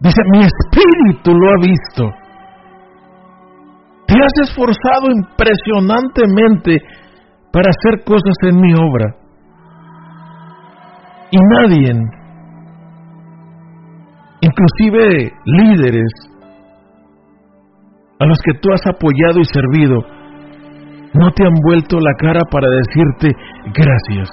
Dice, 0.01 0.23
mi 0.33 0.41
espíritu 0.41 1.33
lo 1.33 1.49
ha 1.49 1.57
visto. 1.61 2.11
Te 4.07 4.15
has 4.15 4.49
esforzado 4.49 5.11
impresionantemente 5.15 6.79
para 7.53 7.71
hacer 7.71 8.05
cosas 8.05 8.35
en 8.43 8.61
mi 8.61 8.75
obra. 8.75 9.15
Y 11.31 11.39
nadie, 11.39 11.93
inclusive 14.41 15.33
líderes, 15.45 16.13
a 18.21 18.27
los 18.27 18.39
que 18.45 18.59
tú 18.61 18.73
has 18.73 18.85
apoyado 18.87 19.41
y 19.41 19.45
servido, 19.45 19.97
no 21.15 21.31
te 21.33 21.45
han 21.45 21.55
vuelto 21.63 21.99
la 21.99 22.13
cara 22.19 22.41
para 22.51 22.69
decirte 22.69 23.31
gracias. 23.75 24.29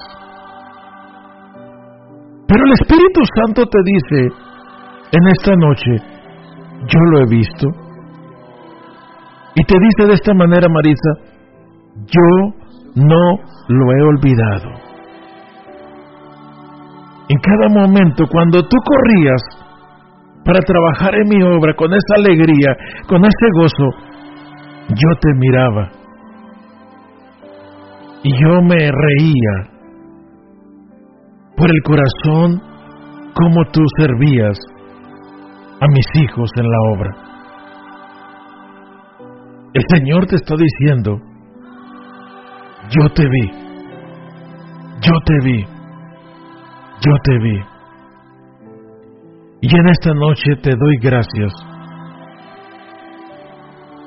Pero 2.48 2.64
el 2.64 2.72
Espíritu 2.80 3.20
Santo 3.34 3.66
te 3.66 3.78
dice 3.84 4.46
en 5.12 5.28
esta 5.28 5.52
noche, 5.56 6.16
yo 6.86 7.00
lo 7.10 7.20
he 7.20 7.26
visto. 7.28 7.68
Y 9.54 9.64
te 9.64 9.74
dice 9.78 10.08
de 10.08 10.14
esta 10.14 10.34
manera, 10.34 10.68
Marisa, 10.68 11.10
yo 12.06 12.65
no 12.96 13.36
lo 13.68 13.92
he 13.92 14.02
olvidado. 14.02 14.70
En 17.28 17.38
cada 17.38 17.68
momento, 17.68 18.24
cuando 18.30 18.62
tú 18.62 18.76
corrías 18.84 19.42
para 20.44 20.60
trabajar 20.60 21.14
en 21.14 21.28
mi 21.28 21.42
obra 21.42 21.74
con 21.74 21.92
esa 21.92 22.14
alegría, 22.16 22.76
con 23.08 23.22
ese 23.24 23.46
gozo, 23.52 23.90
yo 24.88 25.18
te 25.20 25.34
miraba 25.34 25.90
y 28.22 28.32
yo 28.32 28.62
me 28.62 28.76
reía 28.76 29.70
por 31.56 31.70
el 31.70 31.82
corazón 31.82 32.62
como 33.34 33.64
tú 33.72 33.82
servías 33.98 34.56
a 35.80 35.86
mis 35.88 36.06
hijos 36.22 36.50
en 36.56 36.64
la 36.64 36.78
obra. 36.94 37.10
El 39.74 39.82
Señor 39.92 40.26
te 40.26 40.36
está 40.36 40.54
diciendo, 40.56 41.20
yo 42.90 43.08
te 43.14 43.24
vi, 43.28 43.50
yo 45.00 45.12
te 45.24 45.40
vi, 45.44 45.64
yo 47.00 47.12
te 47.24 47.38
vi. 47.38 47.60
Y 49.62 49.76
en 49.76 49.88
esta 49.88 50.14
noche 50.14 50.56
te 50.62 50.70
doy 50.70 50.96
gracias 51.00 51.52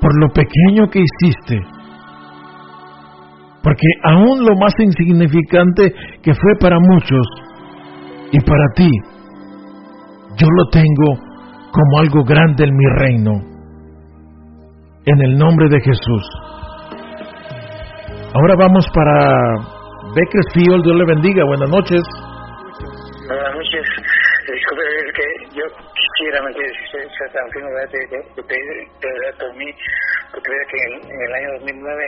por 0.00 0.18
lo 0.18 0.28
pequeño 0.28 0.88
que 0.88 1.00
hiciste, 1.00 1.60
porque 3.62 3.86
aún 4.04 4.44
lo 4.44 4.56
más 4.56 4.72
insignificante 4.78 5.92
que 6.22 6.32
fue 6.32 6.52
para 6.58 6.78
muchos 6.80 7.26
y 8.32 8.40
para 8.40 8.64
ti, 8.74 8.90
yo 10.38 10.46
lo 10.48 10.68
tengo 10.70 11.30
como 11.70 11.98
algo 11.98 12.24
grande 12.24 12.64
en 12.64 12.74
mi 12.74 12.86
reino, 12.98 13.32
en 15.04 15.20
el 15.20 15.36
nombre 15.36 15.68
de 15.68 15.80
Jesús. 15.80 16.24
Ahora 18.32 18.54
vamos 18.54 18.86
para 18.94 19.58
Bakersfield, 20.14 20.86
Dios 20.86 20.96
le 20.96 21.04
bendiga, 21.04 21.42
buenas 21.50 21.68
noches. 21.68 21.98
Buenas 23.26 23.54
noches, 23.58 23.82
disculpe, 24.46 24.82
es 24.86 25.12
que 25.18 25.58
yo 25.58 25.66
quisiera, 25.66 26.38
me 26.46 26.54
ser 26.54 27.32
tan 27.34 27.50
fino 27.50 27.66
de 27.74 27.90
pedir 27.90 28.86
por 29.34 29.50
mí, 29.56 29.66
porque 30.30 30.46
vea 30.46 30.64
que 30.70 30.78
en, 30.78 31.20
el 31.26 31.32
año 31.34 31.48
2009 31.58 32.02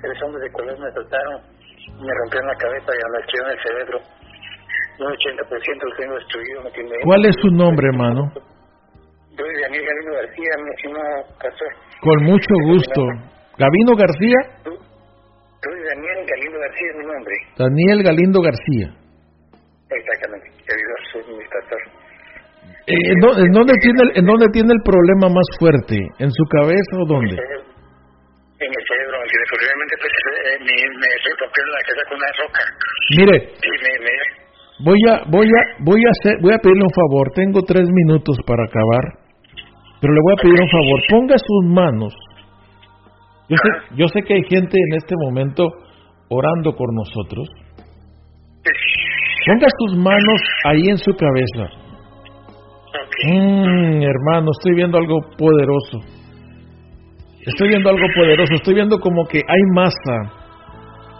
tres 0.00 0.22
hombres 0.22 0.42
de 0.44 0.52
color 0.52 0.80
me 0.80 0.90
trataron, 0.92 1.42
me 2.00 2.12
rompieron 2.24 2.48
la 2.48 2.56
cabeza 2.56 2.88
y 2.88 3.12
me 3.12 3.18
destruyeron 3.20 3.50
el 3.52 3.60
cerebro. 3.60 3.98
Un 5.00 5.12
80% 5.12 5.84
lo 5.84 5.96
tengo 5.96 6.14
destruido. 6.14 6.62
¿me 6.64 6.70
tiene 6.72 6.90
¿Cuál 7.04 7.24
es 7.26 7.36
su 7.40 7.48
nombre, 7.48 7.86
hermano? 7.92 8.32
Soy 9.36 9.60
Daniel 9.60 9.84
Galindo 9.84 10.12
García, 10.24 10.50
mi 10.56 10.70
estimado 10.72 11.24
pastor. 11.36 11.68
Con 12.00 12.24
mucho 12.24 12.54
gusto. 12.64 13.02
¿Gabino 13.60 13.92
García? 13.96 14.80
Soy 15.60 15.76
Daniel 15.84 16.18
Galindo 16.24 16.58
García, 16.58 16.88
es 16.90 16.96
mi 16.96 17.04
nombre. 17.04 17.34
Daniel 17.58 17.98
Galindo 18.02 18.38
García. 18.40 18.86
Exactamente, 19.90 20.46
querido, 20.64 20.92
soy 21.12 21.22
mi 21.36 21.44
pastor. 21.52 21.80
Eh, 22.86 22.96
¿en, 22.96 23.18
dónde, 23.20 23.42
¿En 23.44 23.52
dónde 23.52 23.74
tiene 23.82 24.00
el, 24.02 24.10
en 24.16 24.24
dónde 24.24 24.46
tiene 24.52 24.72
el 24.72 24.82
problema 24.82 25.28
más 25.28 25.48
fuerte? 25.58 25.96
¿En 26.18 26.30
su 26.30 26.44
cabeza 26.48 26.94
o 26.96 27.06
dónde? 27.06 27.36
En 27.36 28.70
el 28.72 28.84
cerebro. 28.88 29.16
Posiblemente 29.20 29.94
pues, 30.00 30.12
eh, 30.12 30.58
me, 30.64 30.74
me 30.96 31.10
rompieron 31.40 31.72
la 31.72 31.82
cabeza 31.84 32.04
con 32.08 32.16
una 32.20 32.32
roca. 32.40 32.62
Mire, 33.18 33.36
Y 33.60 33.72
me, 33.84 33.92
me, 34.04 34.14
voy 34.84 35.00
a, 35.10 35.14
voy 35.28 35.48
a, 35.48 35.62
voy 35.84 36.00
a 36.06 36.10
hacer, 36.10 36.34
voy 36.40 36.52
a 36.54 36.58
pedirle 36.58 36.84
un 36.84 36.94
favor. 36.96 37.24
Tengo 37.34 37.60
tres 37.62 37.86
minutos 37.90 38.36
para 38.46 38.64
acabar, 38.64 39.04
pero 40.00 40.12
le 40.14 40.20
voy 40.24 40.32
a 40.38 40.42
pedir 40.42 40.56
un 40.60 40.70
favor. 40.70 40.98
Ponga 41.10 41.36
sus 41.36 41.62
manos. 41.68 42.14
Yo 43.50 43.56
sé, 43.56 43.96
yo 43.96 44.06
sé 44.06 44.22
que 44.22 44.34
hay 44.34 44.42
gente 44.48 44.78
en 44.78 44.96
este 44.96 45.16
momento 45.26 45.66
orando 46.28 46.72
por 46.76 46.94
nosotros. 46.94 47.48
Ponga 49.44 49.66
sus 49.76 49.98
manos 49.98 50.40
ahí 50.66 50.82
en 50.88 50.98
su 50.98 51.10
cabeza. 51.16 51.74
Mm, 53.26 54.02
hermano, 54.02 54.50
estoy 54.56 54.74
viendo 54.76 54.98
algo 54.98 55.18
poderoso. 55.36 55.98
Estoy 57.44 57.68
viendo 57.68 57.90
algo 57.90 58.06
poderoso. 58.14 58.54
Estoy 58.54 58.74
viendo 58.74 59.00
como 59.00 59.26
que 59.26 59.38
hay 59.38 59.62
masa. 59.74 60.32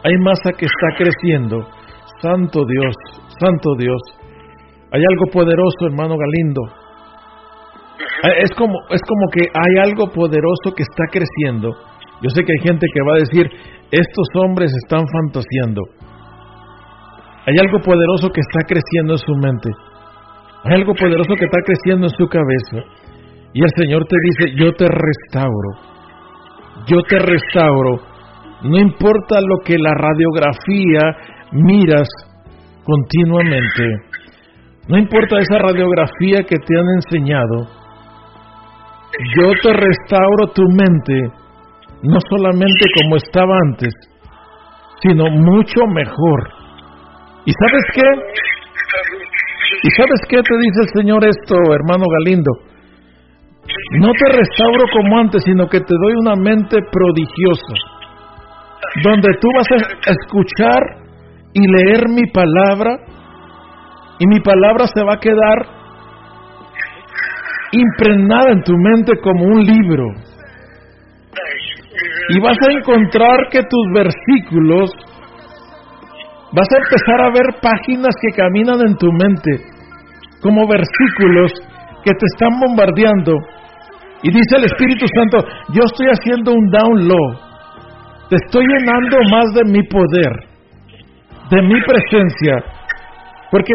Hay 0.04 0.16
masa 0.18 0.52
que 0.56 0.66
está 0.66 0.96
creciendo. 0.96 1.66
Santo 2.22 2.64
Dios, 2.64 2.94
Santo 3.40 3.74
Dios. 3.76 4.00
Hay 4.92 5.02
algo 5.10 5.26
poderoso, 5.32 5.86
hermano 5.86 6.16
Galindo. 6.16 6.62
Eh, 8.22 8.42
Es 8.44 8.50
como, 8.56 8.78
es 8.90 9.00
como 9.02 9.30
que 9.32 9.48
hay 9.52 9.90
algo 9.90 10.12
poderoso 10.12 10.74
que 10.76 10.84
está 10.84 11.04
creciendo. 11.10 11.89
Yo 12.22 12.30
sé 12.30 12.42
que 12.44 12.52
hay 12.52 12.66
gente 12.66 12.86
que 12.92 13.00
va 13.02 13.14
a 13.14 13.24
decir, 13.24 13.50
estos 13.90 14.26
hombres 14.44 14.70
están 14.84 15.04
fantaseando. 15.08 15.82
Hay 17.46 17.54
algo 17.60 17.80
poderoso 17.80 18.28
que 18.30 18.40
está 18.40 18.60
creciendo 18.68 19.14
en 19.14 19.18
su 19.18 19.34
mente. 19.36 19.70
Hay 20.64 20.74
algo 20.74 20.94
poderoso 20.94 21.34
que 21.34 21.46
está 21.46 21.60
creciendo 21.64 22.06
en 22.06 22.12
su 22.12 22.26
cabeza. 22.28 22.86
Y 23.52 23.62
el 23.62 23.70
Señor 23.76 24.04
te 24.04 24.16
dice, 24.22 24.54
yo 24.56 24.72
te 24.72 24.86
restauro. 24.86 25.90
Yo 26.86 27.02
te 27.08 27.18
restauro. 27.18 28.00
No 28.62 28.78
importa 28.78 29.40
lo 29.40 29.58
que 29.64 29.76
la 29.78 29.94
radiografía 29.94 31.00
miras 31.52 32.08
continuamente. 32.84 33.84
No 34.88 34.98
importa 34.98 35.38
esa 35.38 35.58
radiografía 35.58 36.42
que 36.42 36.56
te 36.56 36.78
han 36.78 36.86
enseñado. 36.96 37.66
Yo 39.36 39.52
te 39.62 39.72
restauro 39.72 40.52
tu 40.54 40.62
mente, 40.62 41.39
no 42.02 42.18
solamente 42.28 42.84
como 43.02 43.16
estaba 43.16 43.54
antes, 43.68 43.94
sino 45.02 45.24
mucho 45.30 45.86
mejor. 45.86 46.48
¿Y 47.44 47.52
sabes 47.52 47.84
qué? 47.94 48.02
¿Y 49.82 49.90
sabes 49.96 50.20
qué 50.28 50.42
te 50.42 50.56
dice 50.58 50.80
el 50.82 50.88
Señor 51.00 51.24
esto, 51.24 51.54
hermano 51.72 52.04
Galindo? 52.18 52.50
No 53.98 54.12
te 54.12 54.36
restauro 54.36 54.84
como 54.92 55.18
antes, 55.18 55.42
sino 55.44 55.66
que 55.68 55.80
te 55.80 55.94
doy 55.94 56.14
una 56.20 56.34
mente 56.36 56.78
prodigiosa, 56.90 57.74
donde 59.04 59.28
tú 59.40 59.48
vas 59.56 59.68
a 59.72 60.10
escuchar 60.10 60.82
y 61.52 61.60
leer 61.60 62.08
mi 62.08 62.26
palabra, 62.32 62.96
y 64.18 64.26
mi 64.26 64.40
palabra 64.40 64.86
se 64.86 65.02
va 65.02 65.14
a 65.14 65.20
quedar 65.20 65.80
impregnada 67.72 68.52
en 68.52 68.62
tu 68.62 68.72
mente 68.76 69.12
como 69.22 69.44
un 69.44 69.64
libro. 69.64 70.29
Y 72.32 72.38
vas 72.38 72.56
a 72.62 72.72
encontrar 72.72 73.48
que 73.50 73.58
tus 73.58 73.86
versículos, 73.92 74.90
vas 76.52 76.68
a 76.72 76.78
empezar 76.78 77.20
a 77.22 77.30
ver 77.30 77.60
páginas 77.60 78.14
que 78.22 78.36
caminan 78.36 78.80
en 78.86 78.96
tu 78.96 79.10
mente, 79.10 79.66
como 80.40 80.68
versículos 80.68 81.52
que 82.04 82.12
te 82.12 82.26
están 82.32 82.58
bombardeando 82.60 83.34
Y 84.22 84.30
dice 84.30 84.56
el 84.56 84.64
Espíritu 84.64 85.06
Santo, 85.14 85.44
yo 85.72 85.82
estoy 85.84 86.06
haciendo 86.06 86.52
un 86.52 86.70
download. 86.70 87.36
Te 88.28 88.36
estoy 88.36 88.64
llenando 88.64 89.16
más 89.32 89.52
de 89.54 89.64
mi 89.64 89.82
poder, 89.88 90.32
de 91.50 91.62
mi 91.62 91.82
presencia. 91.82 92.62
Porque 93.50 93.72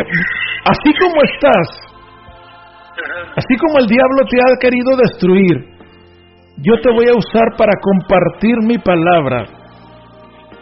así 0.63 0.93
como 1.01 1.15
estás, 1.23 1.67
así 3.35 3.57
como 3.57 3.79
el 3.79 3.87
diablo 3.87 4.23
te 4.29 4.37
ha 4.39 4.57
querido 4.61 4.95
destruir, 4.95 5.74
yo 6.57 6.73
te 6.81 6.89
voy 6.91 7.07
a 7.07 7.17
usar 7.17 7.57
para 7.57 7.73
compartir 7.81 8.55
mi 8.63 8.77
palabra. 8.77 9.45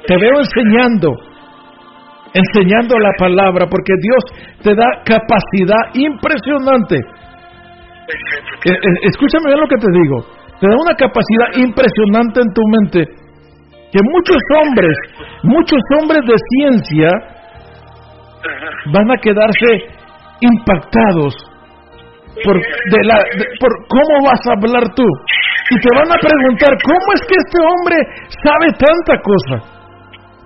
Te 0.05 0.17
veo 0.17 0.33
enseñando, 0.39 1.11
enseñando 2.33 2.97
la 2.99 3.11
palabra, 3.17 3.67
porque 3.69 3.93
Dios 4.01 4.23
te 4.61 4.75
da 4.75 5.03
capacidad 5.05 5.93
impresionante 5.93 6.99
eh, 8.65 8.71
eh, 8.71 8.99
escúchame 9.03 9.47
bien 9.47 9.59
lo 9.59 9.67
que 9.67 9.79
te 9.79 9.91
digo. 9.91 10.17
Te 10.59 10.67
da 10.67 10.75
una 10.75 10.95
capacidad 10.95 11.49
impresionante 11.55 12.41
en 12.41 12.53
tu 12.53 12.61
mente 12.67 13.23
que 13.91 13.99
muchos 14.01 14.41
hombres, 14.57 14.97
muchos 15.43 15.79
hombres 15.99 16.21
de 16.25 16.35
ciencia 16.57 17.09
van 18.91 19.11
a 19.11 19.17
quedarse 19.17 19.67
impactados 20.41 21.35
por, 22.43 22.55
de 22.57 23.03
la, 23.03 23.19
por 23.59 23.71
cómo 23.87 24.25
vas 24.25 24.39
a 24.47 24.53
hablar 24.53 24.95
tú. 24.95 25.05
Y 25.71 25.75
te 25.79 25.89
van 25.95 26.11
a 26.11 26.19
preguntar, 26.19 26.71
¿cómo 26.83 27.07
es 27.15 27.21
que 27.23 27.37
este 27.39 27.59
hombre 27.63 27.97
sabe 28.43 28.67
tanta 28.75 29.15
cosa? 29.23 29.55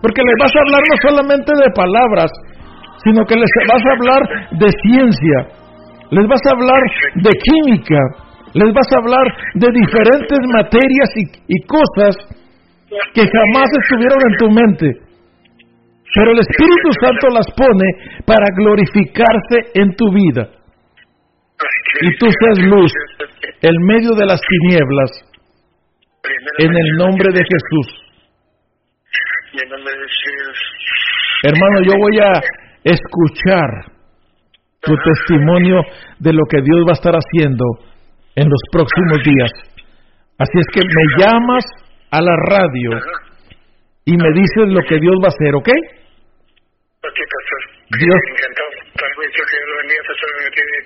Porque 0.02 0.22
le 0.22 0.36
vas 0.40 0.54
a 0.54 0.62
hablar 0.62 0.84
no 0.86 0.96
solamente 1.02 1.52
de 1.58 1.70
palabras, 1.74 2.30
sino 3.04 3.26
que 3.26 3.36
les 3.36 3.50
vas 3.66 3.82
a 3.82 3.94
hablar 3.98 4.22
de 4.52 4.70
ciencia, 4.86 5.38
les 6.12 6.28
vas 6.28 6.42
a 6.46 6.54
hablar 6.54 6.82
de 7.16 7.32
química, 7.34 8.02
les 8.54 8.74
vas 8.74 8.90
a 8.94 9.00
hablar 9.02 9.26
de 9.56 9.68
diferentes 9.74 10.40
materias 10.54 11.10
y, 11.50 11.58
cosas 11.66 12.14
que 13.14 13.26
jamás 13.26 13.70
estuvieron 13.82 14.20
en 14.22 14.38
tu 14.38 14.48
mente. 14.50 14.88
Pero 16.14 16.32
el 16.32 16.40
Espíritu 16.40 16.90
Santo 17.02 17.28
las 17.34 17.48
pone 17.58 18.22
para 18.26 18.46
glorificarse 18.56 19.72
en 19.74 19.96
tu 19.96 20.12
vida. 20.14 20.57
Y 22.02 22.18
tú 22.18 22.28
seas 22.40 22.60
luz 22.68 22.92
en 23.62 23.76
medio 23.86 24.12
de 24.12 24.26
las 24.26 24.40
tinieblas, 24.42 25.12
en 26.60 26.76
el 26.76 26.98
nombre 26.98 27.32
de 27.34 27.40
Jesús. 27.40 28.04
Hermano, 31.44 31.82
yo 31.84 31.94
voy 31.98 32.20
a 32.20 32.42
escuchar 32.84 33.70
tu 34.82 34.94
testimonio 34.96 35.82
de 36.20 36.34
lo 36.34 36.44
que 36.50 36.62
Dios 36.62 36.86
va 36.88 36.92
a 36.92 37.00
estar 37.00 37.14
haciendo 37.14 37.66
en 38.36 38.50
los 38.50 38.62
próximos 38.72 39.24
días. 39.24 39.52
Así 40.38 40.60
es 40.60 40.68
que 40.74 40.82
me 40.82 41.24
llamas 41.24 41.66
a 42.12 42.22
la 42.22 42.36
radio 42.50 42.92
y 44.06 44.16
me 44.16 44.32
dices 44.34 44.68
lo 44.68 44.82
que 44.88 45.00
Dios 45.00 45.16
va 45.22 45.28
a 45.28 45.36
hacer, 45.36 45.56
¿ok? 45.56 45.70
Dios. 48.00 48.22
Encantado. 49.28 49.28
También 49.28 49.34
yo 49.36 49.44
que 49.44 49.58
lo 49.68 49.76
bendiga, 49.78 50.02
pastor. 50.08 50.30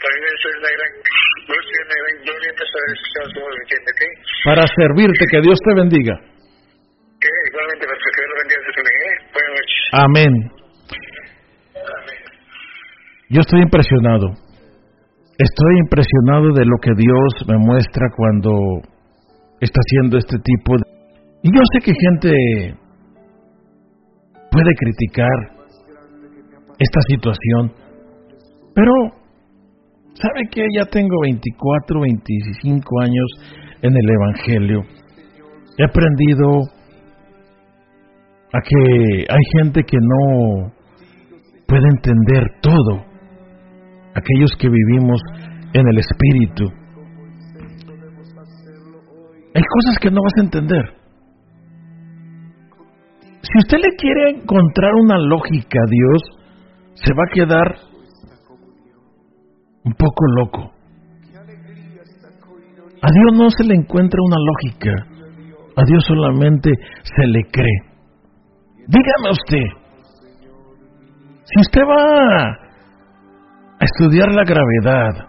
También 0.01 0.23
eso 0.31 0.45
es 0.49 0.55
una 0.61 0.71
gran 0.71 0.91
una 1.01 1.97
gran 2.01 2.15
gloria, 2.25 2.51
pastor. 2.57 2.81
Eso 2.91 3.39
me 3.41 3.61
entiende, 3.61 3.89
¿ok? 3.91 4.01
Para 4.45 4.63
servirte, 4.65 5.23
que 5.29 5.39
Dios 5.41 5.57
te 5.61 5.73
bendiga. 5.77 6.15
Ok, 6.17 7.25
igualmente, 7.49 7.83
pastor. 7.85 8.09
Que 8.11 8.21
Dios 8.21 8.31
lo 8.31 8.37
bendiga, 8.41 8.59
pastor. 8.65 8.85
¿eh? 8.89 9.15
Buenas 9.33 9.53
noches. 9.57 9.81
Amén. 9.93 10.31
Yo 13.29 13.39
estoy 13.41 13.61
impresionado. 13.61 14.27
Estoy 15.37 15.73
impresionado 15.79 16.53
de 16.53 16.65
lo 16.65 16.77
que 16.81 16.91
Dios 16.97 17.47
me 17.47 17.57
muestra 17.57 18.05
cuando 18.15 18.51
está 19.59 19.79
haciendo 19.79 20.17
este 20.17 20.37
tipo 20.43 20.77
de... 20.77 20.83
Y 21.43 21.49
yo 21.49 21.61
sé 21.73 21.79
que 21.81 21.93
gente 21.97 22.75
puede 24.51 24.75
criticar 24.75 25.61
esta 26.77 27.01
situación, 27.07 27.73
pero 28.73 28.91
¿sabe 30.13 30.47
que 30.51 30.65
ya 30.77 30.85
tengo 30.85 31.21
24, 31.21 32.01
25 32.01 33.01
años 33.01 33.27
en 33.81 33.93
el 33.95 34.09
Evangelio? 34.09 34.81
He 35.77 35.83
aprendido 35.83 36.61
a 38.53 38.59
que 38.61 39.25
hay 39.29 39.43
gente 39.59 39.83
que 39.83 39.97
no 39.97 40.71
puede 41.67 41.87
entender 41.95 42.43
todo 42.61 43.05
aquellos 44.13 44.51
que 44.59 44.69
vivimos 44.69 45.21
en 45.73 45.87
el 45.87 45.97
Espíritu. 45.99 46.65
Hay 49.53 49.63
cosas 49.63 49.97
que 50.01 50.11
no 50.11 50.21
vas 50.21 50.33
a 50.37 50.43
entender. 50.43 51.01
Si 53.41 53.57
usted 53.57 53.77
le 53.79 53.95
quiere 53.97 54.29
encontrar 54.41 54.93
una 54.95 55.17
lógica 55.17 55.79
a 55.79 55.89
Dios, 55.89 56.21
se 56.93 57.13
va 57.13 57.23
a 57.23 57.33
quedar 57.33 57.90
un 59.83 59.93
poco 59.93 60.25
loco. 60.37 60.71
A 63.03 63.07
Dios 63.11 63.33
no 63.33 63.49
se 63.49 63.63
le 63.63 63.75
encuentra 63.75 64.19
una 64.21 64.37
lógica, 64.37 64.91
a 65.75 65.83
Dios 65.85 66.03
solamente 66.05 66.71
se 67.03 67.27
le 67.27 67.43
cree. 67.51 67.81
Dígame 68.87 69.31
usted, 69.31 69.65
si 71.45 71.61
usted 71.61 71.81
va 71.81 72.71
estudiar 73.81 74.31
la 74.31 74.43
gravedad. 74.43 75.27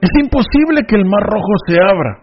Es 0.00 0.10
imposible 0.20 0.82
que 0.88 0.96
el 0.96 1.04
mar 1.04 1.22
rojo 1.22 1.52
se 1.66 1.76
abra. 1.80 2.18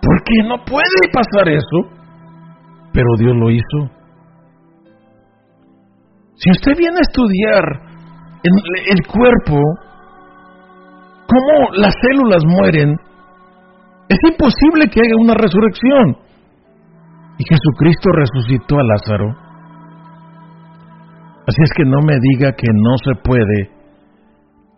Porque 0.00 0.48
no 0.48 0.64
puede 0.64 1.12
pasar 1.12 1.48
eso. 1.48 1.98
Pero 2.92 3.08
Dios 3.18 3.34
lo 3.36 3.50
hizo. 3.50 3.90
Si 6.36 6.50
usted 6.50 6.76
viene 6.78 6.98
a 6.98 7.02
estudiar 7.02 7.87
en 8.42 8.52
el 8.90 9.06
cuerpo, 9.06 9.60
cómo 11.26 11.72
las 11.74 11.94
células 12.02 12.42
mueren, 12.46 12.96
es 14.08 14.18
imposible 14.30 14.88
que 14.90 15.00
haya 15.00 15.14
una 15.20 15.34
resurrección. 15.34 16.16
Y 17.38 17.44
Jesucristo 17.44 18.10
resucitó 18.12 18.78
a 18.78 18.82
Lázaro 18.82 19.48
Así 21.48 21.64
es 21.64 21.72
que 21.78 21.86
no 21.88 22.02
me 22.04 22.12
diga 22.20 22.52
que 22.52 22.68
no 22.76 22.92
se 23.00 23.16
puede 23.24 23.72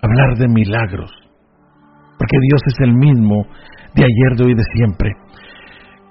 hablar 0.00 0.38
de 0.38 0.46
milagros, 0.46 1.10
porque 2.16 2.38
Dios 2.46 2.62
es 2.64 2.78
el 2.86 2.94
mismo 2.94 3.42
de 3.96 4.04
ayer, 4.06 4.36
de 4.38 4.44
hoy, 4.44 4.54
de 4.54 4.62
siempre. 4.78 5.10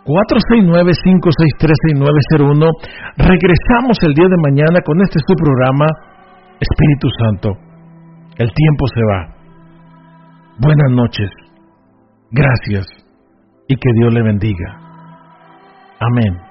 469-563-6901. 0.04 2.76
Regresamos 3.24 4.04
el 4.04 4.12
día 4.14 4.28
de 4.28 4.36
mañana 4.44 4.84
con 4.84 5.00
este 5.00 5.24
su 5.26 5.34
programa, 5.40 5.88
Espíritu 6.60 7.08
Santo. 7.24 7.58
El 8.38 8.52
tiempo 8.54 8.86
se 8.94 9.02
va. 9.04 9.36
Buenas 10.58 10.92
noches. 10.92 11.30
Gracias 12.32 12.86
y 13.68 13.76
que 13.76 13.90
Dios 13.94 14.14
le 14.14 14.24
bendiga. 14.24 14.80
Amén. 16.00 16.49